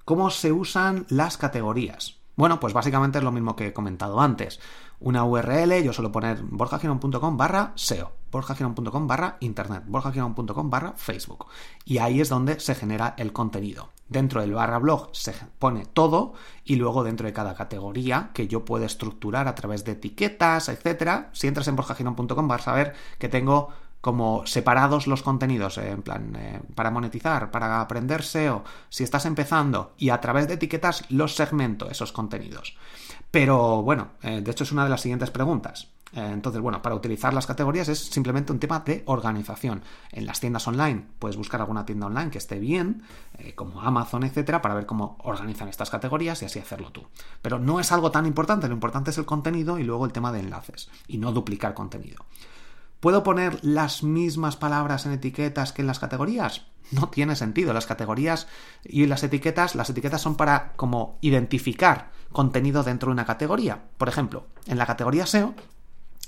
¿Cómo 0.05 0.31
se 0.31 0.53
usan 0.53 1.07
las 1.09 1.39
categorías? 1.39 2.19
Bueno, 2.37 2.61
pues 2.61 2.73
básicamente 2.73 3.19
es 3.19 3.25
lo 3.25 3.33
mismo 3.33 3.57
que 3.57 3.67
he 3.67 3.73
comentado 3.73 4.21
antes. 4.21 4.61
Una 5.01 5.25
URL, 5.25 5.83
yo 5.83 5.93
suelo 5.93 6.13
poner 6.13 6.41
borjagiron.com 6.41 7.37
barra 7.37 7.73
SEO, 7.75 8.13
borjagiron.com 8.31 9.09
barra 9.09 9.39
internet, 9.41 9.83
borjagiron.com 9.89 10.71
barra 10.71 10.93
Facebook. 10.97 11.47
Y 11.85 11.99
ahí 11.99 12.21
es 12.21 12.29
donde 12.29 12.61
se 12.61 12.77
genera 12.77 13.17
el 13.19 13.33
contenido. 13.33 13.89
Dentro 14.09 14.41
del 14.41 14.55
barra 14.55 14.79
blog 14.79 15.11
se 15.13 15.35
pone 15.59 15.85
todo 15.85 16.33
y 16.65 16.77
luego 16.77 17.05
dentro 17.05 17.27
de 17.27 17.33
cada 17.33 17.55
categoría 17.55 18.31
que 18.33 18.49
yo 18.49 18.65
puedo 18.65 18.85
estructurar 18.85 19.49
a 19.49 19.55
través 19.55 19.85
de 19.85 19.93
etiquetas, 19.93 20.69
etcétera. 20.69 21.31
Si 21.33 21.47
entras 21.47 21.69
en 21.69 21.77
borjagiron.com 21.77 22.49
vas 22.49 22.69
a 22.69 22.73
ver 22.73 22.95
que 23.19 23.29
tengo 23.29 23.69
como 24.01 24.47
separados 24.47 25.07
los 25.07 25.23
contenidos, 25.23 25.77
eh, 25.79 25.91
en 25.91 26.03
plan, 26.03 26.37
eh, 26.37 26.61
para 26.75 26.91
monetizar, 26.91 27.51
para 27.51 27.81
aprender 27.81 28.23
SEO, 28.23 28.65
si 28.89 29.05
estás 29.05 29.27
empezando, 29.27 29.93
y 29.99 30.11
a 30.11 30.21
través 30.21 30.47
de 30.47 30.55
etiquetas 30.55 31.05
los 31.11 31.35
segmento 31.35 31.91
esos 31.91 32.13
contenidos. 32.13 32.77
Pero 33.31 33.83
bueno, 33.83 34.13
eh, 34.23 34.41
de 34.41 34.51
hecho 34.51 34.65
es 34.65 34.73
una 34.73 34.85
de 34.85 34.91
las 34.91 35.01
siguientes 35.01 35.31
preguntas. 35.31 35.89
Entonces, 36.13 36.63
bueno, 36.63 36.81
para 36.81 36.95
utilizar 36.95 37.35
las 37.35 37.47
categorías 37.47 37.89
es 37.89 37.99
simplemente 37.99 38.53
un 38.53 38.59
tema 38.59 38.81
de 38.81 39.03
organización. 39.07 39.83
En 40.11 40.27
las 40.27 40.41
tiendas 40.41 40.67
online 40.67 41.05
puedes 41.19 41.37
buscar 41.37 41.61
alguna 41.61 41.85
tienda 41.85 42.07
online 42.07 42.31
que 42.31 42.39
esté 42.39 42.59
bien, 42.59 43.03
como 43.55 43.83
Amazon, 43.83 44.25
etcétera, 44.25 44.63
para 44.63 44.75
ver 44.75 44.87
cómo 44.87 45.19
organizan 45.23 45.69
estas 45.69 45.91
categorías 45.91 46.41
y 46.43 46.47
así 46.47 46.59
hacerlo 46.59 46.93
tú. 46.93 47.07
Pero 47.43 47.59
no 47.59 47.79
es 47.79 47.93
algo 47.93 48.11
tan 48.11 48.27
importante, 48.27 48.69
lo 48.69 48.75
importante 48.75 49.11
es 49.11 49.19
el 49.19 49.27
contenido 49.27 49.79
y 49.79 49.85
luego 49.85 50.07
el 50.07 50.13
tema 50.13 50.33
de 50.33 50.41
enlaces 50.41 50.89
y 51.07 51.19
no 51.19 51.33
duplicar 51.33 51.75
contenido. 51.75 52.25
¿Puedo 53.01 53.23
poner 53.23 53.63
las 53.63 54.03
mismas 54.03 54.57
palabras 54.57 55.07
en 55.07 55.13
etiquetas 55.13 55.73
que 55.73 55.83
en 55.83 55.87
las 55.87 56.01
categorías? 56.01 56.67
No 56.91 57.11
tiene 57.11 57.37
sentido. 57.37 57.73
Las 57.73 57.87
categorías 57.87 58.49
y 58.83 59.07
las 59.07 59.23
etiquetas, 59.23 59.75
las 59.75 59.91
etiquetas 59.91 60.23
son 60.23 60.37
para 60.37 60.73
como 60.73 61.19
identificar 61.21 62.11
contenido 62.33 62.83
dentro 62.83 63.09
de 63.09 63.13
una 63.13 63.27
categoría. 63.27 63.85
Por 63.99 64.09
ejemplo, 64.09 64.47
en 64.67 64.79
la 64.79 64.87
categoría 64.87 65.27
SEO 65.27 65.55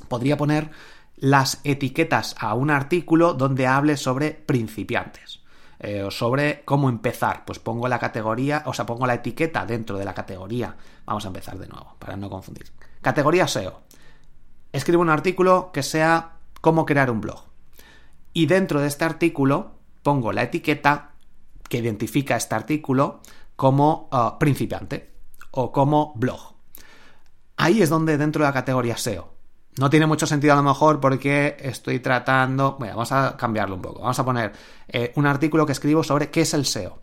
podría 0.09 0.37
poner 0.37 0.71
las 1.16 1.61
etiquetas 1.64 2.35
a 2.38 2.54
un 2.54 2.71
artículo 2.71 3.35
donde 3.35 3.66
hable 3.66 3.97
sobre 3.97 4.30
principiantes. 4.33 5.40
Eh, 5.83 6.02
o 6.02 6.11
sobre 6.11 6.62
cómo 6.66 6.90
empezar. 6.90 7.47
Pues 7.47 7.59
pongo 7.59 7.88
la 7.88 7.99
categoría, 7.99 8.62
o 8.66 8.75
sea, 8.75 8.85
pongo 8.85 9.07
la 9.07 9.14
etiqueta 9.14 9.64
dentro 9.64 9.97
de 9.97 10.04
la 10.04 10.12
categoría. 10.12 10.76
Vamos 11.07 11.25
a 11.25 11.28
empezar 11.28 11.59
de 11.59 11.69
nuevo, 11.69 11.97
para 11.99 12.19
no 12.19 12.28
confundir. 12.28 12.66
Categoría 13.00 13.49
SEO. 13.49 13.80
Escribo 14.73 15.00
un 15.00 15.09
artículo 15.09 15.71
que 15.73 15.83
sea 15.83 16.33
cómo 16.61 16.85
crear 16.85 17.11
un 17.11 17.23
blog. 17.23 17.45
Y 18.35 18.45
dentro 18.45 18.83
de 18.83 18.88
este 18.88 19.07
artículo 19.07 19.78
pongo 20.02 20.33
la 20.33 20.42
etiqueta 20.42 21.12
que 21.66 21.78
identifica 21.78 22.37
este 22.37 22.54
artículo 22.54 23.23
como 23.57 24.11
uh, 24.12 24.38
principiante 24.38 25.14
o 25.52 25.73
como 25.73 26.12
blog. 26.14 26.57
Ahí 27.57 27.80
es 27.80 27.88
donde 27.88 28.19
dentro 28.19 28.45
de 28.45 28.50
la 28.50 28.54
categoría 28.54 28.99
SEO. 28.99 29.33
No 29.79 29.89
tiene 29.89 30.07
mucho 30.07 30.27
sentido 30.27 30.53
a 30.53 30.57
lo 30.57 30.62
mejor 30.62 31.00
porque 31.00 31.57
estoy 31.61 32.00
tratando... 32.00 32.77
Bueno, 32.79 32.95
vamos 32.95 33.12
a 33.12 33.37
cambiarlo 33.37 33.77
un 33.77 33.83
poco. 33.83 34.00
Vamos 34.00 34.19
a 34.19 34.25
poner 34.25 34.53
eh, 34.89 35.12
un 35.17 35.27
artículo 35.27 35.65
que 35.65 35.73
escribo 35.73 36.03
sobre 36.03 36.31
qué 36.31 36.43
es 36.43 36.55
el 36.55 36.67
SEO. 36.67 36.99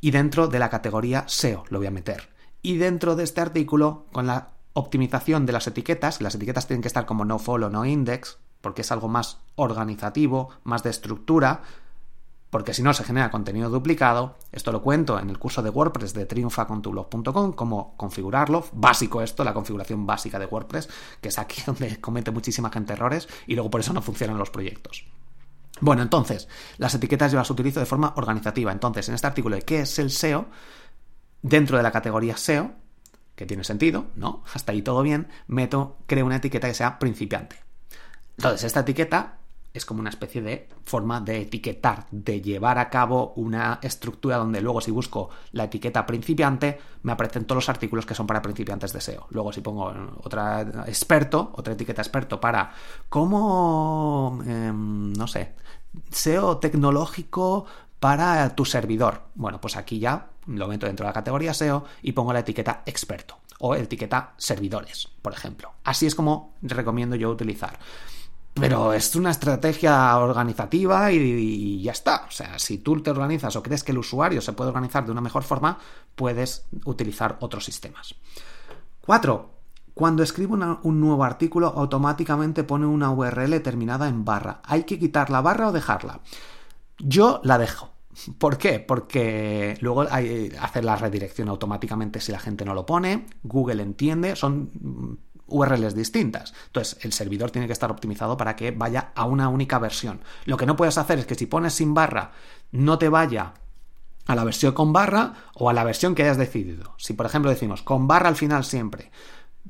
Y 0.00 0.12
dentro 0.12 0.46
de 0.48 0.58
la 0.58 0.70
categoría 0.70 1.24
SEO 1.26 1.64
lo 1.68 1.78
voy 1.78 1.88
a 1.88 1.90
meter. 1.90 2.28
Y 2.62 2.76
dentro 2.76 3.16
de 3.16 3.24
este 3.24 3.40
artículo, 3.40 4.06
con 4.12 4.26
la 4.26 4.50
optimización 4.72 5.46
de 5.46 5.52
las 5.52 5.66
etiquetas, 5.66 6.20
las 6.20 6.34
etiquetas 6.34 6.66
tienen 6.66 6.82
que 6.82 6.88
estar 6.88 7.06
como 7.06 7.24
no 7.24 7.38
follow, 7.38 7.70
no 7.70 7.84
index, 7.84 8.38
porque 8.60 8.82
es 8.82 8.92
algo 8.92 9.08
más 9.08 9.38
organizativo, 9.54 10.50
más 10.64 10.82
de 10.82 10.90
estructura, 10.90 11.62
porque 12.50 12.72
si 12.72 12.82
no 12.82 12.94
se 12.94 13.04
genera 13.04 13.30
contenido 13.30 13.68
duplicado. 13.68 14.38
Esto 14.52 14.72
lo 14.72 14.82
cuento 14.82 15.18
en 15.18 15.30
el 15.30 15.38
curso 15.38 15.62
de 15.62 15.70
WordPress 15.70 16.14
de 16.14 16.26
triunfacontublog.com, 16.26 17.52
cómo 17.52 17.96
configurarlo. 17.96 18.64
Básico 18.72 19.20
esto, 19.22 19.44
la 19.44 19.54
configuración 19.54 20.06
básica 20.06 20.38
de 20.38 20.46
WordPress, 20.46 20.88
que 21.20 21.28
es 21.28 21.38
aquí 21.38 21.62
donde 21.66 22.00
comete 22.00 22.30
muchísima 22.30 22.70
gente 22.70 22.92
errores 22.92 23.28
y 23.46 23.54
luego 23.54 23.70
por 23.70 23.80
eso 23.80 23.92
no 23.92 24.02
funcionan 24.02 24.38
los 24.38 24.50
proyectos. 24.50 25.04
Bueno, 25.80 26.02
entonces, 26.02 26.48
las 26.78 26.94
etiquetas 26.94 27.32
yo 27.32 27.38
las 27.38 27.50
utilizo 27.50 27.80
de 27.80 27.86
forma 27.86 28.14
organizativa. 28.16 28.72
Entonces, 28.72 29.08
en 29.08 29.14
este 29.14 29.26
artículo 29.26 29.56
de 29.56 29.62
qué 29.62 29.80
es 29.80 29.98
el 29.98 30.10
SEO, 30.10 30.46
dentro 31.42 31.76
de 31.76 31.82
la 31.82 31.92
categoría 31.92 32.36
SEO, 32.36 32.72
que 33.34 33.44
tiene 33.44 33.64
sentido, 33.64 34.06
¿no? 34.14 34.42
Hasta 34.54 34.72
ahí 34.72 34.80
todo 34.80 35.02
bien, 35.02 35.28
meto, 35.46 35.98
creo 36.06 36.24
una 36.24 36.36
etiqueta 36.36 36.68
que 36.68 36.74
sea 36.74 36.98
principiante. 36.98 37.56
Entonces, 38.38 38.64
esta 38.64 38.80
etiqueta 38.80 39.38
es 39.78 39.84
como 39.84 40.00
una 40.00 40.10
especie 40.10 40.42
de 40.42 40.68
forma 40.84 41.20
de 41.20 41.42
etiquetar, 41.42 42.06
de 42.10 42.40
llevar 42.40 42.78
a 42.78 42.90
cabo 42.90 43.32
una 43.36 43.78
estructura 43.82 44.36
donde 44.36 44.60
luego 44.60 44.80
si 44.80 44.90
busco 44.90 45.30
la 45.52 45.64
etiqueta 45.64 46.06
principiante, 46.06 46.78
me 47.02 47.12
aparecen 47.12 47.44
todos 47.44 47.56
los 47.56 47.68
artículos 47.68 48.06
que 48.06 48.14
son 48.14 48.26
para 48.26 48.42
principiantes 48.42 48.92
de 48.92 49.00
SEO. 49.00 49.26
Luego 49.30 49.52
si 49.52 49.60
pongo 49.60 49.92
otra 50.22 50.84
experto, 50.86 51.52
otra 51.54 51.74
etiqueta 51.74 52.02
experto 52.02 52.40
para 52.40 52.72
cómo, 53.08 54.40
em, 54.46 55.12
no 55.12 55.26
sé, 55.26 55.54
SEO 56.10 56.58
tecnológico 56.58 57.66
para 58.00 58.54
tu 58.54 58.64
servidor. 58.64 59.22
Bueno, 59.34 59.60
pues 59.60 59.76
aquí 59.76 59.98
ya 59.98 60.28
lo 60.46 60.68
meto 60.68 60.86
dentro 60.86 61.04
de 61.04 61.10
la 61.10 61.14
categoría 61.14 61.54
SEO 61.54 61.84
y 62.02 62.12
pongo 62.12 62.32
la 62.32 62.40
etiqueta 62.40 62.82
experto 62.86 63.38
o 63.58 63.74
etiqueta 63.74 64.34
servidores, 64.36 65.08
por 65.22 65.32
ejemplo. 65.32 65.72
Así 65.84 66.06
es 66.06 66.14
como 66.14 66.54
recomiendo 66.62 67.16
yo 67.16 67.30
utilizar. 67.30 67.78
Pero 68.58 68.94
es 68.94 69.14
una 69.14 69.30
estrategia 69.30 70.16
organizativa 70.16 71.12
y, 71.12 71.82
ya 71.82 71.92
está. 71.92 72.24
O 72.26 72.30
sea, 72.30 72.58
si 72.58 72.78
tú 72.78 73.02
te 73.02 73.10
organizas 73.10 73.54
o 73.54 73.62
crees 73.62 73.84
que 73.84 73.92
el 73.92 73.98
usuario 73.98 74.40
se 74.40 74.54
puede 74.54 74.68
organizar 74.68 75.04
de 75.04 75.12
una 75.12 75.20
mejor 75.20 75.42
forma, 75.42 75.78
puedes 76.14 76.64
utilizar 76.86 77.36
otros 77.40 77.66
sistemas. 77.66 78.14
4. 79.02 79.50
Cuando 79.92 80.22
escribo 80.22 80.54
un 80.82 81.00
nuevo 81.00 81.22
artículo, 81.22 81.66
automáticamente 81.68 82.64
pone 82.64 82.86
una 82.86 83.10
URL 83.10 83.60
terminada 83.60 84.08
en 84.08 84.24
barra. 84.24 84.60
¿Hay 84.64 84.84
que 84.84 84.98
quitar 84.98 85.28
la 85.28 85.42
barra 85.42 85.68
o 85.68 85.72
dejarla? 85.72 86.20
Yo 86.98 87.40
la 87.44 87.58
dejo. 87.58 87.90
¿Por 88.38 88.56
qué? 88.56 88.80
Porque 88.80 89.76
luego 89.80 90.06
hay, 90.10 90.50
hacer 90.60 90.84
la 90.84 90.96
redirección 90.96 91.50
automáticamente 91.50 92.20
si 92.20 92.32
la 92.32 92.38
gente 92.38 92.64
no 92.64 92.72
lo 92.72 92.86
pone. 92.86 93.26
Google 93.42 93.82
entiende. 93.82 94.34
Son 94.34 95.18
URLs 95.48 95.94
distintas. 95.94 96.54
Entonces, 96.66 96.98
el 97.04 97.12
servidor 97.12 97.50
tiene 97.50 97.66
que 97.66 97.72
estar 97.72 97.90
optimizado 97.90 98.36
para 98.36 98.56
que 98.56 98.70
vaya 98.70 99.12
a 99.14 99.24
una 99.24 99.48
única 99.48 99.78
versión. 99.78 100.20
Lo 100.44 100.56
que 100.56 100.66
no 100.66 100.76
puedes 100.76 100.98
hacer 100.98 101.18
es 101.18 101.26
que 101.26 101.34
si 101.34 101.46
pones 101.46 101.74
sin 101.74 101.94
barra, 101.94 102.32
no 102.72 102.98
te 102.98 103.08
vaya 103.08 103.54
a 104.26 104.34
la 104.34 104.44
versión 104.44 104.72
con 104.72 104.92
barra 104.92 105.34
o 105.54 105.70
a 105.70 105.72
la 105.72 105.84
versión 105.84 106.14
que 106.14 106.22
hayas 106.22 106.38
decidido. 106.38 106.94
Si, 106.98 107.12
por 107.12 107.26
ejemplo, 107.26 107.50
decimos 107.50 107.82
con 107.82 108.08
barra 108.08 108.28
al 108.28 108.36
final 108.36 108.64
siempre, 108.64 109.10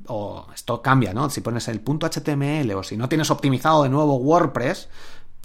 o 0.07 0.47
esto 0.53 0.81
cambia, 0.81 1.13
¿no? 1.13 1.29
Si 1.29 1.41
pones 1.41 1.67
el 1.67 1.81
punto 1.81 2.07
HTML 2.07 2.71
o 2.71 2.83
si 2.83 2.97
no 2.97 3.09
tienes 3.09 3.29
optimizado 3.29 3.83
de 3.83 3.89
nuevo 3.89 4.15
WordPress, 4.17 4.89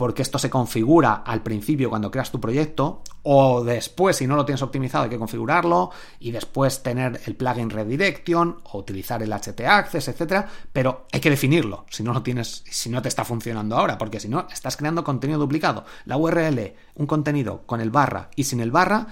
porque 0.03 0.23
esto 0.23 0.37
se 0.37 0.51
configura 0.51 1.23
al 1.25 1.45
principio 1.45 1.89
cuando 1.89 2.11
creas 2.11 2.33
tu 2.33 2.41
proyecto, 2.41 3.03
o 3.23 3.63
después, 3.63 4.17
si 4.17 4.27
no 4.27 4.35
lo 4.35 4.45
tienes 4.45 4.61
optimizado, 4.61 5.05
hay 5.05 5.11
que 5.11 5.17
configurarlo, 5.17 5.93
y 6.19 6.33
después 6.33 6.83
tener 6.83 7.21
el 7.25 7.37
plugin 7.37 7.71
redirection, 7.71 8.63
o 8.65 8.79
utilizar 8.79 9.23
el 9.23 9.33
htaccess, 9.33 10.09
etcétera, 10.09 10.49
pero 10.73 11.07
hay 11.13 11.21
que 11.21 11.31
definirlo, 11.31 11.87
si 11.89 12.03
no 12.03 12.13
lo 12.13 12.21
tienes, 12.21 12.65
si 12.69 12.91
no 12.91 13.01
te 13.01 13.07
está 13.07 13.25
funcionando 13.25 13.77
ahora, 13.77 13.97
porque 13.97 14.19
si 14.19 14.29
no, 14.29 14.49
estás 14.53 14.77
creando 14.77 15.05
contenido 15.05 15.39
duplicado. 15.39 15.85
La 16.05 16.17
URL, 16.17 16.75
un 16.97 17.07
contenido 17.07 17.63
con 17.65 17.81
el 17.81 17.91
barra 17.91 18.29
y 18.35 18.43
sin 18.43 18.59
el 18.59 18.73
barra, 18.73 19.07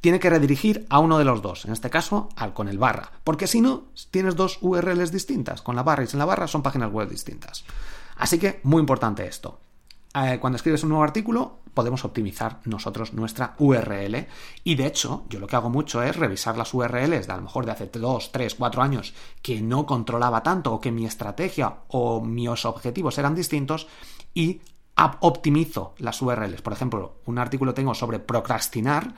tiene 0.00 0.18
que 0.18 0.30
redirigir 0.30 0.84
a 0.90 0.98
uno 0.98 1.16
de 1.16 1.26
los 1.26 1.42
dos, 1.42 1.64
en 1.64 1.72
este 1.72 1.90
caso 1.90 2.28
al 2.34 2.54
con 2.54 2.66
el 2.66 2.78
barra, 2.78 3.12
porque 3.22 3.46
si 3.46 3.60
no, 3.60 3.84
tienes 4.10 4.34
dos 4.34 4.58
URLs 4.62 5.12
distintas, 5.12 5.62
con 5.62 5.76
la 5.76 5.84
barra 5.84 6.02
y 6.02 6.08
sin 6.08 6.18
la 6.18 6.24
barra 6.24 6.48
son 6.48 6.64
páginas 6.64 6.90
web 6.90 7.08
distintas. 7.08 7.64
Así 8.16 8.40
que 8.40 8.58
muy 8.64 8.80
importante 8.80 9.24
esto. 9.28 9.60
Eh, 10.14 10.38
cuando 10.40 10.56
escribes 10.56 10.82
un 10.84 10.90
nuevo 10.90 11.04
artículo, 11.04 11.58
podemos 11.74 12.04
optimizar 12.04 12.60
nosotros 12.64 13.12
nuestra 13.12 13.54
URL. 13.58 14.26
Y 14.62 14.76
de 14.76 14.86
hecho, 14.86 15.24
yo 15.28 15.40
lo 15.40 15.46
que 15.46 15.56
hago 15.56 15.70
mucho 15.70 16.02
es 16.02 16.16
revisar 16.16 16.56
las 16.56 16.72
URLs 16.72 17.26
de 17.26 17.32
a 17.32 17.36
lo 17.36 17.42
mejor 17.42 17.66
de 17.66 17.72
hace 17.72 17.86
2, 17.86 18.32
3, 18.32 18.54
4 18.54 18.82
años 18.82 19.14
que 19.42 19.60
no 19.60 19.84
controlaba 19.84 20.42
tanto 20.42 20.72
o 20.72 20.80
que 20.80 20.92
mi 20.92 21.04
estrategia 21.04 21.78
o 21.88 22.20
mis 22.22 22.64
objetivos 22.64 23.18
eran 23.18 23.34
distintos 23.34 23.88
y 24.32 24.60
optimizo 25.20 25.94
las 25.98 26.22
URLs. 26.22 26.62
Por 26.62 26.72
ejemplo, 26.72 27.16
un 27.26 27.38
artículo 27.38 27.74
tengo 27.74 27.94
sobre 27.94 28.20
procrastinar. 28.20 29.14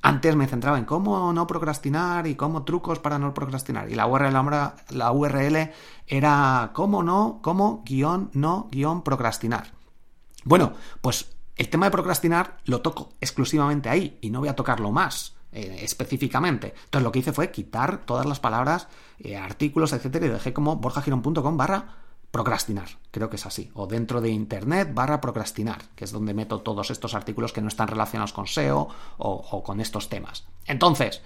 Antes 0.00 0.34
me 0.36 0.46
centraba 0.46 0.78
en 0.78 0.84
cómo 0.84 1.30
no 1.32 1.46
procrastinar 1.46 2.26
y 2.26 2.36
cómo 2.36 2.64
trucos 2.64 3.00
para 3.00 3.18
no 3.18 3.34
procrastinar. 3.34 3.90
Y 3.90 3.96
la 3.96 4.06
URL, 4.06 4.32
la 4.90 5.12
URL 5.12 5.72
era 6.06 6.70
cómo 6.72 7.02
no, 7.02 7.40
cómo 7.42 7.82
guion 7.84 8.30
no 8.32 8.68
guion 8.70 9.02
procrastinar. 9.02 9.77
Bueno, 10.48 10.72
pues 11.02 11.30
el 11.56 11.68
tema 11.68 11.86
de 11.86 11.92
procrastinar 11.92 12.56
lo 12.64 12.80
toco 12.80 13.10
exclusivamente 13.20 13.90
ahí 13.90 14.18
y 14.22 14.30
no 14.30 14.40
voy 14.40 14.48
a 14.48 14.56
tocarlo 14.56 14.90
más. 14.90 15.34
Eh, 15.50 15.78
específicamente. 15.80 16.74
Entonces 16.84 17.02
lo 17.02 17.10
que 17.10 17.20
hice 17.20 17.32
fue 17.32 17.50
quitar 17.50 18.04
todas 18.04 18.26
las 18.26 18.38
palabras, 18.38 18.86
eh, 19.18 19.34
artículos, 19.38 19.94
etcétera, 19.94 20.26
y 20.26 20.28
dejé 20.28 20.52
como 20.52 20.76
borjagiron.com 20.76 21.56
barra 21.56 21.96
procrastinar, 22.30 22.88
creo 23.10 23.30
que 23.30 23.36
es 23.36 23.46
así, 23.46 23.70
o 23.72 23.86
dentro 23.86 24.20
de 24.20 24.28
internet 24.28 24.90
barra 24.92 25.22
procrastinar, 25.22 25.88
que 25.96 26.04
es 26.04 26.12
donde 26.12 26.34
meto 26.34 26.60
todos 26.60 26.90
estos 26.90 27.14
artículos 27.14 27.54
que 27.54 27.62
no 27.62 27.68
están 27.68 27.88
relacionados 27.88 28.34
con 28.34 28.46
SEO 28.46 28.88
o 29.16 29.62
con 29.62 29.80
estos 29.80 30.10
temas. 30.10 30.44
Entonces, 30.66 31.22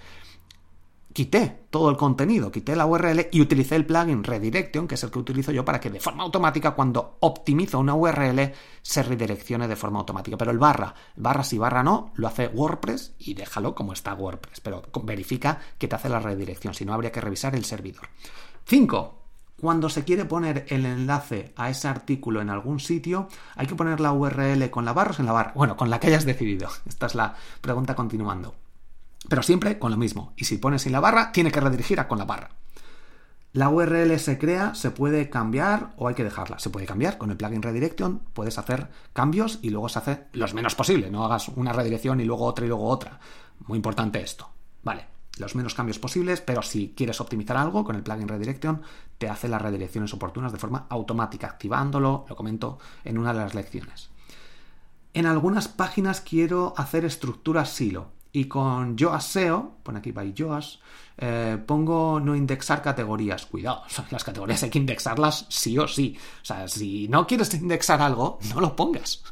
quité 1.13 1.65
todo 1.69 1.89
el 1.89 1.97
contenido, 1.97 2.51
quité 2.51 2.75
la 2.75 2.85
URL 2.85 3.29
y 3.31 3.39
utilicé 3.39 3.75
el 3.75 3.85
plugin 3.85 4.23
Redirection, 4.23 4.87
que 4.87 4.95
es 4.95 5.03
el 5.03 5.11
que 5.11 5.19
utilizo 5.19 5.51
yo 5.51 5.63
para 5.63 5.79
que 5.79 5.89
de 5.89 5.99
forma 5.99 6.23
automática 6.23 6.71
cuando 6.71 7.17
optimizo 7.21 7.79
una 7.79 7.93
URL 7.93 8.51
se 8.81 9.03
redireccione 9.03 9.67
de 9.67 9.75
forma 9.75 9.99
automática. 9.99 10.37
Pero 10.37 10.51
el 10.51 10.57
barra, 10.57 10.93
barra 11.15 11.43
sí, 11.43 11.57
barra 11.57 11.83
no, 11.83 12.11
lo 12.15 12.27
hace 12.27 12.47
WordPress 12.47 13.13
y 13.19 13.35
déjalo 13.35 13.75
como 13.75 13.93
está 13.93 14.13
WordPress, 14.13 14.59
pero 14.59 14.83
verifica 15.03 15.59
que 15.77 15.87
te 15.87 15.95
hace 15.95 16.09
la 16.09 16.19
redirección, 16.19 16.73
si 16.73 16.83
no 16.83 16.93
habría 16.93 17.11
que 17.11 17.21
revisar 17.21 17.55
el 17.55 17.63
servidor. 17.63 18.09
5. 18.65 19.19
Cuando 19.61 19.87
se 19.87 20.03
quiere 20.03 20.25
poner 20.25 20.65
el 20.69 20.85
enlace 20.85 21.53
a 21.55 21.69
ese 21.69 21.87
artículo 21.87 22.41
en 22.41 22.49
algún 22.49 22.79
sitio, 22.79 23.29
hay 23.55 23.67
que 23.67 23.75
poner 23.75 23.99
la 23.99 24.11
URL 24.11 24.69
con 24.69 24.83
la 24.83 24.93
barra 24.93 25.11
o 25.11 25.13
sin 25.13 25.25
la 25.25 25.31
barra. 25.31 25.53
Bueno, 25.55 25.77
con 25.77 25.89
la 25.89 25.99
que 25.99 26.07
hayas 26.07 26.25
decidido. 26.25 26.67
Esta 26.85 27.05
es 27.05 27.15
la 27.15 27.35
pregunta 27.61 27.95
continuando. 27.95 28.55
Pero 29.29 29.43
siempre 29.43 29.79
con 29.79 29.91
lo 29.91 29.97
mismo. 29.97 30.33
Y 30.35 30.45
si 30.45 30.57
pones 30.57 30.83
sin 30.83 30.91
la 30.91 30.99
barra, 30.99 31.31
tiene 31.31 31.51
que 31.51 31.61
redirigir 31.61 31.99
a 31.99 32.07
con 32.07 32.17
la 32.17 32.25
barra. 32.25 32.49
La 33.53 33.69
URL 33.69 34.17
se 34.17 34.39
crea, 34.39 34.73
se 34.73 34.89
puede 34.89 35.29
cambiar 35.29 35.93
o 35.97 36.07
hay 36.07 36.15
que 36.15 36.23
dejarla. 36.23 36.57
Se 36.57 36.71
puede 36.71 36.87
cambiar 36.87 37.19
con 37.19 37.29
el 37.29 37.37
plugin 37.37 37.61
Redirection, 37.61 38.19
puedes 38.33 38.57
hacer 38.57 38.89
cambios 39.13 39.59
y 39.61 39.69
luego 39.69 39.89
se 39.89 39.99
hace 39.99 40.23
los 40.33 40.55
menos 40.55 40.73
posible. 40.73 41.11
No 41.11 41.23
hagas 41.23 41.49
una 41.49 41.71
redirección 41.71 42.19
y 42.19 42.25
luego 42.25 42.45
otra 42.45 42.65
y 42.65 42.67
luego 42.67 42.87
otra. 42.87 43.19
Muy 43.67 43.75
importante 43.75 44.21
esto. 44.21 44.49
Vale, 44.81 45.05
los 45.37 45.53
menos 45.53 45.75
cambios 45.75 45.99
posibles, 45.99 46.41
pero 46.41 46.63
si 46.63 46.95
quieres 46.97 47.21
optimizar 47.21 47.55
algo 47.57 47.83
con 47.83 47.95
el 47.95 48.01
plugin 48.01 48.27
Redirection, 48.27 48.81
te 49.19 49.29
hace 49.29 49.47
las 49.47 49.61
redirecciones 49.61 50.11
oportunas 50.15 50.51
de 50.51 50.57
forma 50.57 50.87
automática, 50.89 51.45
activándolo, 51.45 52.25
lo 52.27 52.35
comento 52.35 52.79
en 53.03 53.19
una 53.19 53.33
de 53.33 53.39
las 53.39 53.53
lecciones. 53.53 54.09
En 55.13 55.27
algunas 55.27 55.67
páginas 55.67 56.21
quiero 56.21 56.73
hacer 56.75 57.05
estructuras 57.05 57.69
silo 57.69 58.07
y 58.33 58.45
con 58.45 58.97
Yoast 58.97 59.29
SEO, 59.29 59.77
pone 59.83 59.99
aquí 59.99 60.11
by 60.11 60.33
eh, 61.15 61.57
pongo 61.65 62.19
no 62.19 62.35
indexar 62.35 62.81
categorías. 62.81 63.45
Cuidado, 63.45 63.83
las 64.09 64.23
categorías 64.23 64.63
hay 64.63 64.71
que 64.71 64.79
indexarlas 64.79 65.45
sí 65.49 65.77
o 65.77 65.87
sí. 65.87 66.17
O 66.41 66.45
sea, 66.45 66.67
si 66.67 67.07
no 67.07 67.27
quieres 67.27 67.53
indexar 67.53 68.01
algo, 68.01 68.39
no 68.49 68.59
lo 68.59 68.75
pongas. 68.75 69.23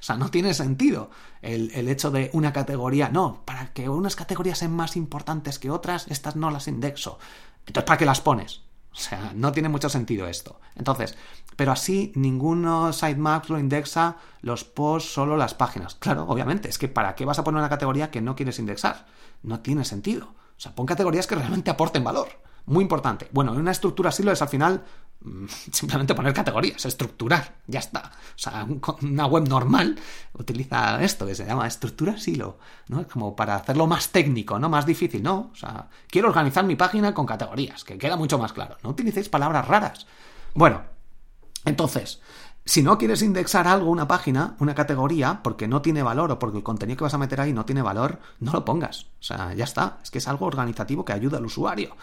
O 0.00 0.02
sea, 0.02 0.16
no 0.16 0.30
tiene 0.30 0.54
sentido 0.54 1.10
el, 1.42 1.70
el, 1.74 1.88
hecho 1.88 2.10
de 2.10 2.30
una 2.32 2.52
categoría. 2.52 3.10
No, 3.10 3.42
para 3.44 3.72
que 3.72 3.88
unas 3.88 4.16
categorías 4.16 4.58
sean 4.58 4.72
más 4.72 4.96
importantes 4.96 5.58
que 5.58 5.70
otras, 5.70 6.06
estas 6.08 6.34
no 6.34 6.50
las 6.50 6.66
indexo. 6.66 7.18
Entonces, 7.66 7.84
¿para 7.84 7.98
qué 7.98 8.06
las 8.06 8.20
pones? 8.20 8.62
O 8.96 8.98
sea, 8.98 9.32
no 9.34 9.52
tiene 9.52 9.68
mucho 9.68 9.90
sentido 9.90 10.26
esto. 10.26 10.58
Entonces, 10.74 11.16
pero 11.54 11.72
así 11.72 12.12
ninguno 12.14 12.94
sitemaps 12.94 13.50
lo 13.50 13.58
indexa 13.58 14.16
los 14.40 14.64
posts, 14.64 15.12
solo 15.12 15.36
las 15.36 15.52
páginas. 15.52 15.96
Claro, 15.96 16.24
obviamente, 16.28 16.70
es 16.70 16.78
que 16.78 16.88
¿para 16.88 17.14
qué 17.14 17.26
vas 17.26 17.38
a 17.38 17.44
poner 17.44 17.58
una 17.58 17.68
categoría 17.68 18.10
que 18.10 18.22
no 18.22 18.34
quieres 18.34 18.58
indexar? 18.58 19.06
No 19.42 19.60
tiene 19.60 19.84
sentido. 19.84 20.28
O 20.56 20.60
sea, 20.60 20.74
pon 20.74 20.86
categorías 20.86 21.26
que 21.26 21.34
realmente 21.34 21.70
aporten 21.70 22.04
valor. 22.04 22.28
Muy 22.66 22.82
importante. 22.82 23.28
Bueno, 23.32 23.52
en 23.52 23.60
una 23.60 23.70
estructura 23.70 24.10
silo 24.10 24.32
es 24.32 24.42
al 24.42 24.48
final 24.48 24.84
mm, 25.20 25.46
simplemente 25.72 26.14
poner 26.14 26.32
categorías, 26.32 26.84
estructurar, 26.84 27.56
ya 27.66 27.78
está. 27.78 28.12
O 28.34 28.38
sea, 28.38 28.66
una 29.02 29.26
web 29.26 29.48
normal 29.48 29.98
utiliza 30.34 31.02
esto 31.02 31.26
que 31.26 31.34
se 31.34 31.46
llama 31.46 31.66
estructura 31.66 32.18
silo, 32.18 32.58
¿no? 32.88 33.06
Como 33.06 33.36
para 33.36 33.56
hacerlo 33.56 33.86
más 33.86 34.10
técnico, 34.10 34.58
¿no? 34.58 34.68
Más 34.68 34.84
difícil, 34.84 35.22
¿no? 35.22 35.50
O 35.52 35.56
sea, 35.56 35.88
quiero 36.08 36.28
organizar 36.28 36.64
mi 36.64 36.76
página 36.76 37.14
con 37.14 37.24
categorías, 37.24 37.84
que 37.84 37.98
queda 37.98 38.16
mucho 38.16 38.38
más 38.38 38.52
claro. 38.52 38.76
No 38.82 38.90
utilicéis 38.90 39.28
palabras 39.28 39.66
raras. 39.68 40.06
Bueno, 40.54 40.82
entonces, 41.64 42.20
si 42.64 42.82
no 42.82 42.98
quieres 42.98 43.22
indexar 43.22 43.68
algo, 43.68 43.90
una 43.90 44.08
página, 44.08 44.56
una 44.58 44.74
categoría, 44.74 45.40
porque 45.44 45.68
no 45.68 45.82
tiene 45.82 46.02
valor 46.02 46.32
o 46.32 46.38
porque 46.40 46.58
el 46.58 46.64
contenido 46.64 46.96
que 46.96 47.04
vas 47.04 47.14
a 47.14 47.18
meter 47.18 47.40
ahí 47.40 47.52
no 47.52 47.64
tiene 47.64 47.80
valor, 47.80 48.18
no 48.40 48.52
lo 48.52 48.64
pongas. 48.64 49.04
O 49.20 49.22
sea, 49.22 49.54
ya 49.54 49.62
está. 49.62 49.98
Es 50.02 50.10
que 50.10 50.18
es 50.18 50.26
algo 50.26 50.46
organizativo 50.46 51.04
que 51.04 51.12
ayuda 51.12 51.38
al 51.38 51.46
usuario. 51.46 51.96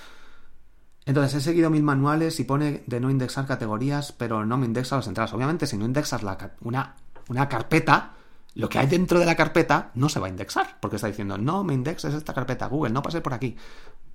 Entonces 1.06 1.36
he 1.36 1.42
seguido 1.42 1.70
mil 1.70 1.84
manuales 1.84 2.40
y 2.40 2.46
pone 2.46 2.84
de 2.88 3.00
no 3.00 3.10
indexar 3.10 3.46
categorías, 3.46 4.14
pero 4.14 4.46
no 4.46 4.58
me 4.58 4.66
indexa 4.66 4.96
las 4.96 5.08
entradas. 5.08 5.34
Obviamente, 5.34 5.68
si 5.68 5.78
no 5.78 5.86
indexas 5.86 6.22
una, 6.62 6.96
una 7.28 7.50
carpeta, 7.50 8.14
lo 8.56 8.70
que 8.70 8.80
hay 8.80 8.88
dentro 8.88 9.20
de 9.20 9.26
la 9.26 9.36
carpeta 9.36 9.92
no 9.96 10.10
se 10.10 10.20
va 10.20 10.28
a 10.28 10.30
indexar, 10.30 10.78
porque 10.80 10.98
está 10.98 11.08
diciendo, 11.08 11.38
no 11.38 11.64
me 11.64 11.74
indexes 11.74 12.14
esta 12.14 12.34
carpeta, 12.34 12.68
Google, 12.68 12.94
no 12.94 13.02
pase 13.02 13.20
por 13.20 13.34
aquí. 13.34 13.58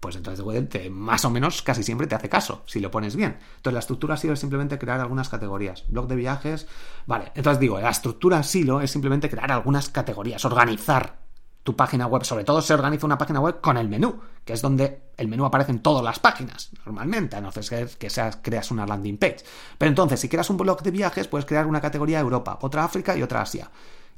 Pues 0.01 0.14
entonces 0.14 0.40
Google 0.42 0.62
te, 0.62 0.88
más 0.90 1.24
o 1.24 1.31
menos 1.31 1.61
casi 1.61 1.83
siempre 1.83 2.07
te 2.07 2.14
hace 2.14 2.29
caso, 2.29 2.62
si 2.66 2.79
lo 2.79 2.90
pones 2.90 3.16
bien. 3.16 3.37
Entonces 3.57 3.72
la 3.72 3.81
estructura 3.81 4.16
silo 4.16 4.35
es 4.35 4.40
simplemente 4.40 4.79
crear 4.79 5.01
algunas 5.01 5.29
categorías. 5.29 5.85
Blog 5.88 6.07
de 6.07 6.14
viajes, 6.14 6.68
vale. 7.07 7.33
Entonces 7.35 7.59
digo, 7.59 7.81
la 7.81 7.90
estructura 7.90 8.42
silo 8.44 8.81
es 8.81 8.92
simplemente 8.92 9.29
crear 9.29 9.51
algunas 9.51 9.88
categorías, 9.88 10.44
organizar 10.44 11.28
tu 11.62 11.77
página 11.77 12.07
web. 12.07 12.25
Sobre 12.25 12.44
todo 12.44 12.62
se 12.62 12.75
organiza 12.75 13.07
una 13.07 13.18
página 13.18 13.40
web 13.40 13.61
con 13.61 13.77
el 13.77 13.88
menú, 13.88 14.21
que 14.44 14.53
es 14.55 14.62
donde 14.62 15.11
el 15.16 15.29
menú 15.29 15.44
aparece 15.44 15.73
en 15.73 15.81
todas 15.81 16.03
las 16.03 16.18
páginas, 16.18 16.71
normalmente, 16.85 17.37
a 17.37 17.40
no 17.40 17.53
ser 17.53 17.88
que 17.99 18.11
seas, 18.11 18.38
creas 18.42 18.71
una 18.71 18.87
landing 18.87 19.18
page. 19.18 19.44
Pero 19.77 19.88
entonces, 19.88 20.21
si 20.21 20.29
creas 20.29 20.51
un 20.51 20.57
blog 20.57 20.83
de 20.83 20.90
viajes, 20.90 21.29
puedes 21.29 21.44
crear 21.44 21.66
una 21.66 21.81
categoría 21.81 22.21
Europa, 22.21 22.59
otra 22.62 22.85
África 22.85 23.16
y 23.16 23.23
otra 23.23 23.42
Asia. 23.42 23.71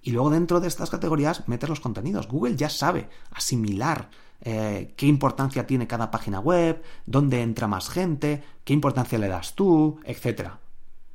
Y 0.03 0.13
luego 0.13 0.31
dentro 0.31 0.61
de 0.61 0.69
estas 0.69 0.91
categorías 0.91 1.49
meter 1.49 1.69
los 1.69 1.81
contenidos. 1.81 2.29
Google 2.29 2.57
ya 2.57 2.71
sabe 2.71 3.09
asimilar 3.33 4.09
eh, 4.43 4.95
qué 4.97 5.07
importancia 5.07 5.67
tiene 5.67 5.87
cada 5.87 6.11
página 6.11 6.41
web, 6.41 6.83
dónde 7.05 7.43
entra 7.43 7.67
más 7.67 7.91
gente, 7.91 8.43
qué 8.65 8.73
importancia 8.73 9.19
le 9.19 9.29
das 9.29 9.55
tú, 9.55 10.01
etc. 10.05 10.53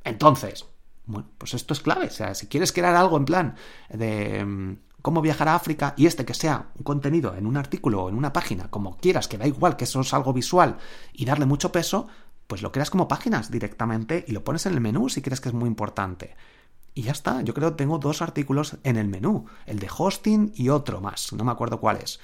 Entonces, 0.04 0.66
Bueno, 1.06 1.28
pues 1.38 1.54
esto 1.54 1.72
es 1.72 1.80
clave. 1.80 2.06
O 2.06 2.10
sea, 2.10 2.34
si 2.34 2.48
quieres 2.48 2.72
crear 2.72 2.94
algo 2.96 3.16
en 3.16 3.24
plan 3.24 3.54
de 3.90 4.44
mm, 4.44 4.78
cómo 5.06 5.22
viajar 5.22 5.46
a 5.46 5.54
África 5.54 5.94
y 5.96 6.06
este 6.06 6.24
que 6.24 6.34
sea 6.34 6.70
un 6.74 6.82
contenido 6.82 7.36
en 7.36 7.46
un 7.46 7.56
artículo 7.56 8.02
o 8.02 8.08
en 8.08 8.16
una 8.16 8.32
página, 8.32 8.68
como 8.72 8.96
quieras, 8.96 9.28
que 9.28 9.38
da 9.38 9.46
igual 9.46 9.76
que 9.76 9.84
eso 9.84 10.00
es 10.00 10.12
algo 10.12 10.32
visual 10.32 10.78
y 11.12 11.24
darle 11.24 11.46
mucho 11.46 11.70
peso, 11.70 12.08
pues 12.48 12.60
lo 12.60 12.72
creas 12.72 12.90
como 12.90 13.06
páginas 13.06 13.48
directamente 13.48 14.24
y 14.26 14.32
lo 14.32 14.42
pones 14.42 14.66
en 14.66 14.72
el 14.72 14.80
menú 14.80 15.08
si 15.08 15.22
crees 15.22 15.40
que 15.40 15.50
es 15.50 15.54
muy 15.54 15.68
importante. 15.68 16.34
Y 16.92 17.02
ya 17.02 17.12
está, 17.12 17.40
yo 17.42 17.54
creo 17.54 17.70
que 17.70 17.76
tengo 17.76 17.98
dos 17.98 18.20
artículos 18.20 18.78
en 18.82 18.96
el 18.96 19.06
menú, 19.06 19.46
el 19.66 19.78
de 19.78 19.88
hosting 19.96 20.52
y 20.56 20.70
otro 20.70 21.00
más, 21.00 21.32
no 21.34 21.44
me 21.44 21.52
acuerdo 21.52 21.78
cuál 21.78 21.98
es. 21.98 22.18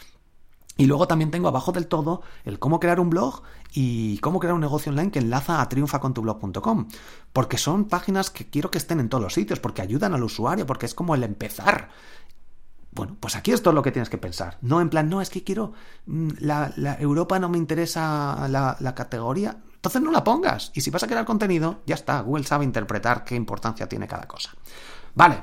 Y 0.76 0.86
luego 0.86 1.06
también 1.06 1.30
tengo 1.30 1.46
abajo 1.46 1.70
del 1.70 1.86
todo 1.86 2.22
el 2.44 2.58
cómo 2.58 2.80
crear 2.80 2.98
un 2.98 3.10
blog 3.10 3.42
y 3.72 4.18
cómo 4.18 4.40
crear 4.40 4.54
un 4.54 4.60
negocio 4.60 4.90
online 4.90 5.12
que 5.12 5.20
enlaza 5.20 5.60
a 5.60 5.68
triunfacontublog.com. 5.68 6.88
Porque 7.32 7.58
son 7.58 7.84
páginas 7.84 8.30
que 8.30 8.50
quiero 8.50 8.70
que 8.72 8.78
estén 8.78 8.98
en 8.98 9.08
todos 9.08 9.22
los 9.22 9.34
sitios, 9.34 9.60
porque 9.60 9.82
ayudan 9.82 10.14
al 10.14 10.24
usuario, 10.24 10.66
porque 10.66 10.86
es 10.86 10.94
como 10.94 11.14
el 11.14 11.22
empezar. 11.22 11.90
Bueno, 12.94 13.16
pues 13.18 13.36
aquí 13.36 13.52
es 13.52 13.62
todo 13.62 13.72
lo 13.72 13.82
que 13.82 13.90
tienes 13.90 14.10
que 14.10 14.18
pensar. 14.18 14.58
No 14.60 14.80
en 14.80 14.90
plan, 14.90 15.08
no, 15.08 15.20
es 15.22 15.30
que 15.30 15.42
quiero. 15.42 15.72
Mm, 16.06 16.28
la, 16.40 16.96
Europa 17.00 17.38
no 17.38 17.48
me 17.48 17.58
interesa 17.58 18.46
la, 18.48 18.76
la 18.78 18.94
categoría. 18.94 19.56
Entonces 19.74 20.02
no 20.02 20.12
la 20.12 20.22
pongas. 20.22 20.70
Y 20.74 20.82
si 20.82 20.90
vas 20.90 21.02
a 21.02 21.08
crear 21.08 21.24
contenido, 21.24 21.80
ya 21.86 21.94
está. 21.94 22.20
Google 22.20 22.44
sabe 22.44 22.64
interpretar 22.64 23.24
qué 23.24 23.34
importancia 23.34 23.88
tiene 23.88 24.06
cada 24.06 24.28
cosa. 24.28 24.50
Vale, 25.14 25.42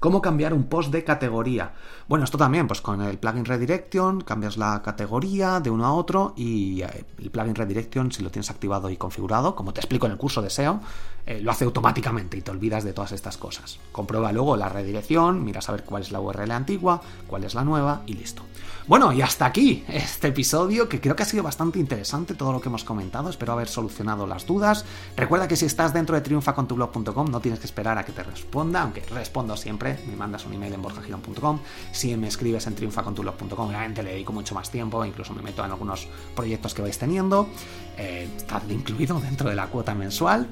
¿Cómo 0.00 0.22
cambiar 0.22 0.54
un 0.54 0.64
post 0.64 0.92
de 0.92 1.02
categoría? 1.02 1.72
Bueno, 2.06 2.24
esto 2.24 2.38
también, 2.38 2.68
pues 2.68 2.80
con 2.80 3.00
el 3.02 3.18
plugin 3.18 3.44
Redirection, 3.44 4.20
cambias 4.20 4.56
la 4.56 4.80
categoría 4.80 5.58
de 5.58 5.70
uno 5.70 5.86
a 5.86 5.92
otro 5.92 6.34
y 6.36 6.82
eh, 6.82 7.04
el 7.18 7.30
plugin 7.30 7.56
Redirection, 7.56 8.12
si 8.12 8.22
lo 8.22 8.30
tienes 8.30 8.48
activado 8.50 8.90
y 8.90 8.96
configurado, 8.96 9.56
como 9.56 9.72
te 9.72 9.80
explico 9.80 10.06
en 10.06 10.12
el 10.12 10.18
curso 10.18 10.40
de 10.40 10.50
SEO, 10.50 10.80
eh, 11.26 11.40
lo 11.42 11.50
hace 11.50 11.64
automáticamente 11.64 12.36
y 12.36 12.42
te 12.42 12.50
olvidas 12.52 12.84
de 12.84 12.92
todas 12.92 13.10
estas 13.10 13.36
cosas. 13.36 13.80
Comprueba 13.90 14.30
luego 14.30 14.56
la 14.56 14.68
redirección, 14.68 15.44
mira 15.44 15.60
a 15.66 15.72
ver 15.72 15.82
cuál 15.82 16.02
es 16.02 16.12
la 16.12 16.20
URL 16.20 16.52
antigua, 16.52 17.00
cuál 17.26 17.42
es 17.42 17.54
la 17.54 17.64
nueva 17.64 18.02
y 18.06 18.14
listo. 18.14 18.42
Bueno, 18.86 19.12
y 19.12 19.20
hasta 19.20 19.44
aquí 19.44 19.84
este 19.88 20.28
episodio 20.28 20.88
que 20.88 21.00
creo 21.00 21.14
que 21.14 21.22
ha 21.22 21.26
sido 21.26 21.42
bastante 21.42 21.78
interesante 21.78 22.34
todo 22.34 22.52
lo 22.52 22.60
que 22.60 22.70
hemos 22.70 22.84
comentado. 22.84 23.28
Espero 23.28 23.52
haber 23.52 23.68
solucionado 23.68 24.26
las 24.26 24.46
dudas. 24.46 24.86
Recuerda 25.16 25.46
que 25.46 25.56
si 25.56 25.66
estás 25.66 25.92
dentro 25.92 26.14
de 26.14 26.22
triunfacontublog.com 26.22 27.30
no 27.30 27.40
tienes 27.40 27.60
que 27.60 27.66
esperar 27.66 27.98
a 27.98 28.04
que 28.04 28.12
te 28.12 28.22
responda, 28.22 28.80
aunque 28.80 29.02
respondo 29.10 29.56
siempre. 29.58 29.87
Me 30.06 30.16
mandas 30.16 30.44
un 30.46 30.54
email 30.54 30.72
en 30.74 30.82
borjagirón.com. 30.82 31.60
Si 31.92 32.16
me 32.16 32.28
escribes 32.28 32.66
en 32.66 32.74
triunfacontublog.com, 32.74 33.68
obviamente 33.68 34.02
le 34.02 34.10
dedico 34.10 34.32
mucho 34.32 34.54
más 34.54 34.70
tiempo, 34.70 35.04
incluso 35.04 35.32
me 35.34 35.42
meto 35.42 35.64
en 35.64 35.70
algunos 35.70 36.08
proyectos 36.34 36.74
que 36.74 36.82
vais 36.82 36.98
teniendo. 36.98 37.48
Eh, 37.96 38.28
está 38.36 38.62
incluido 38.68 39.20
dentro 39.20 39.48
de 39.48 39.56
la 39.56 39.66
cuota 39.66 39.94
mensual. 39.94 40.48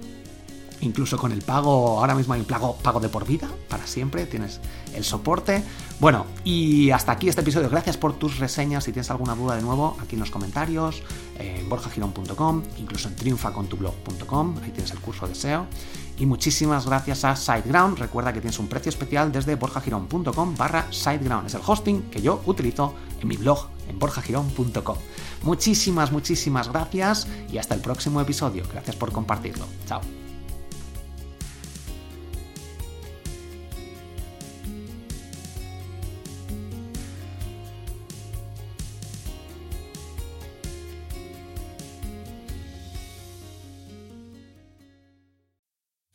Incluso 0.81 1.17
con 1.17 1.33
el 1.33 1.43
pago, 1.43 1.99
ahora 2.01 2.15
mismo 2.15 2.35
hay 2.35 2.41
un 2.41 2.47
pago, 2.47 2.77
pago 2.77 3.01
de 3.01 3.09
por 3.09 3.27
vida, 3.27 3.49
para 3.69 3.87
siempre, 3.87 4.27
tienes 4.27 4.61
el 4.95 5.05
soporte. 5.05 5.65
Bueno, 5.99 6.27
y 6.45 6.91
hasta 6.91 7.13
aquí 7.13 7.29
este 7.29 7.41
episodio. 7.41 7.71
Gracias 7.71 7.97
por 7.97 8.13
tus 8.15 8.39
reseñas. 8.39 8.85
Si 8.85 8.93
tienes 8.93 9.11
alguna 9.11 9.35
duda 9.35 9.57
de 9.57 9.63
nuevo, 9.63 9.97
aquí 10.01 10.17
en 10.17 10.21
los 10.21 10.31
comentarios, 10.31 11.03
en 11.39 11.69
borjagirón.com, 11.69 12.63
incluso 12.79 13.09
en 13.09 13.17
triunfacontublog.com, 13.17 14.57
ahí 14.63 14.71
tienes 14.71 14.91
el 14.91 14.99
curso 14.99 15.27
de 15.27 15.35
SEO. 15.35 15.67
Y 16.19 16.27
muchísimas 16.27 16.87
gracias 16.87 17.25
a 17.25 17.37
SiteGround. 17.37 17.99
Recuerda 17.99 18.33
que 18.33 18.41
tienes 18.41 18.59
un 18.59 18.69
precio 18.69 18.91
especial 18.91 19.33
desde 19.33 19.55
borjagirón.com 19.55 20.57
barra 20.57 20.87
SiteGround. 20.91 21.47
Es 21.47 21.55
el 21.55 21.63
hosting 21.67 22.03
que 22.11 22.23
yo 22.23 22.43
utilizo 22.47 22.95
en 23.21 23.29
mi 23.29 23.37
blog 23.37 23.69
en 23.89 23.99
borjagirón.com. 23.99 24.97
Muchísimas, 25.43 26.13
muchísimas 26.13 26.69
gracias 26.69 27.27
y 27.51 27.59
hasta 27.59 27.75
el 27.75 27.81
próximo 27.81 28.21
episodio. 28.21 28.65
Gracias 28.71 28.97
por 28.97 29.13
compartirlo. 29.13 29.67
Chao. 29.87 30.26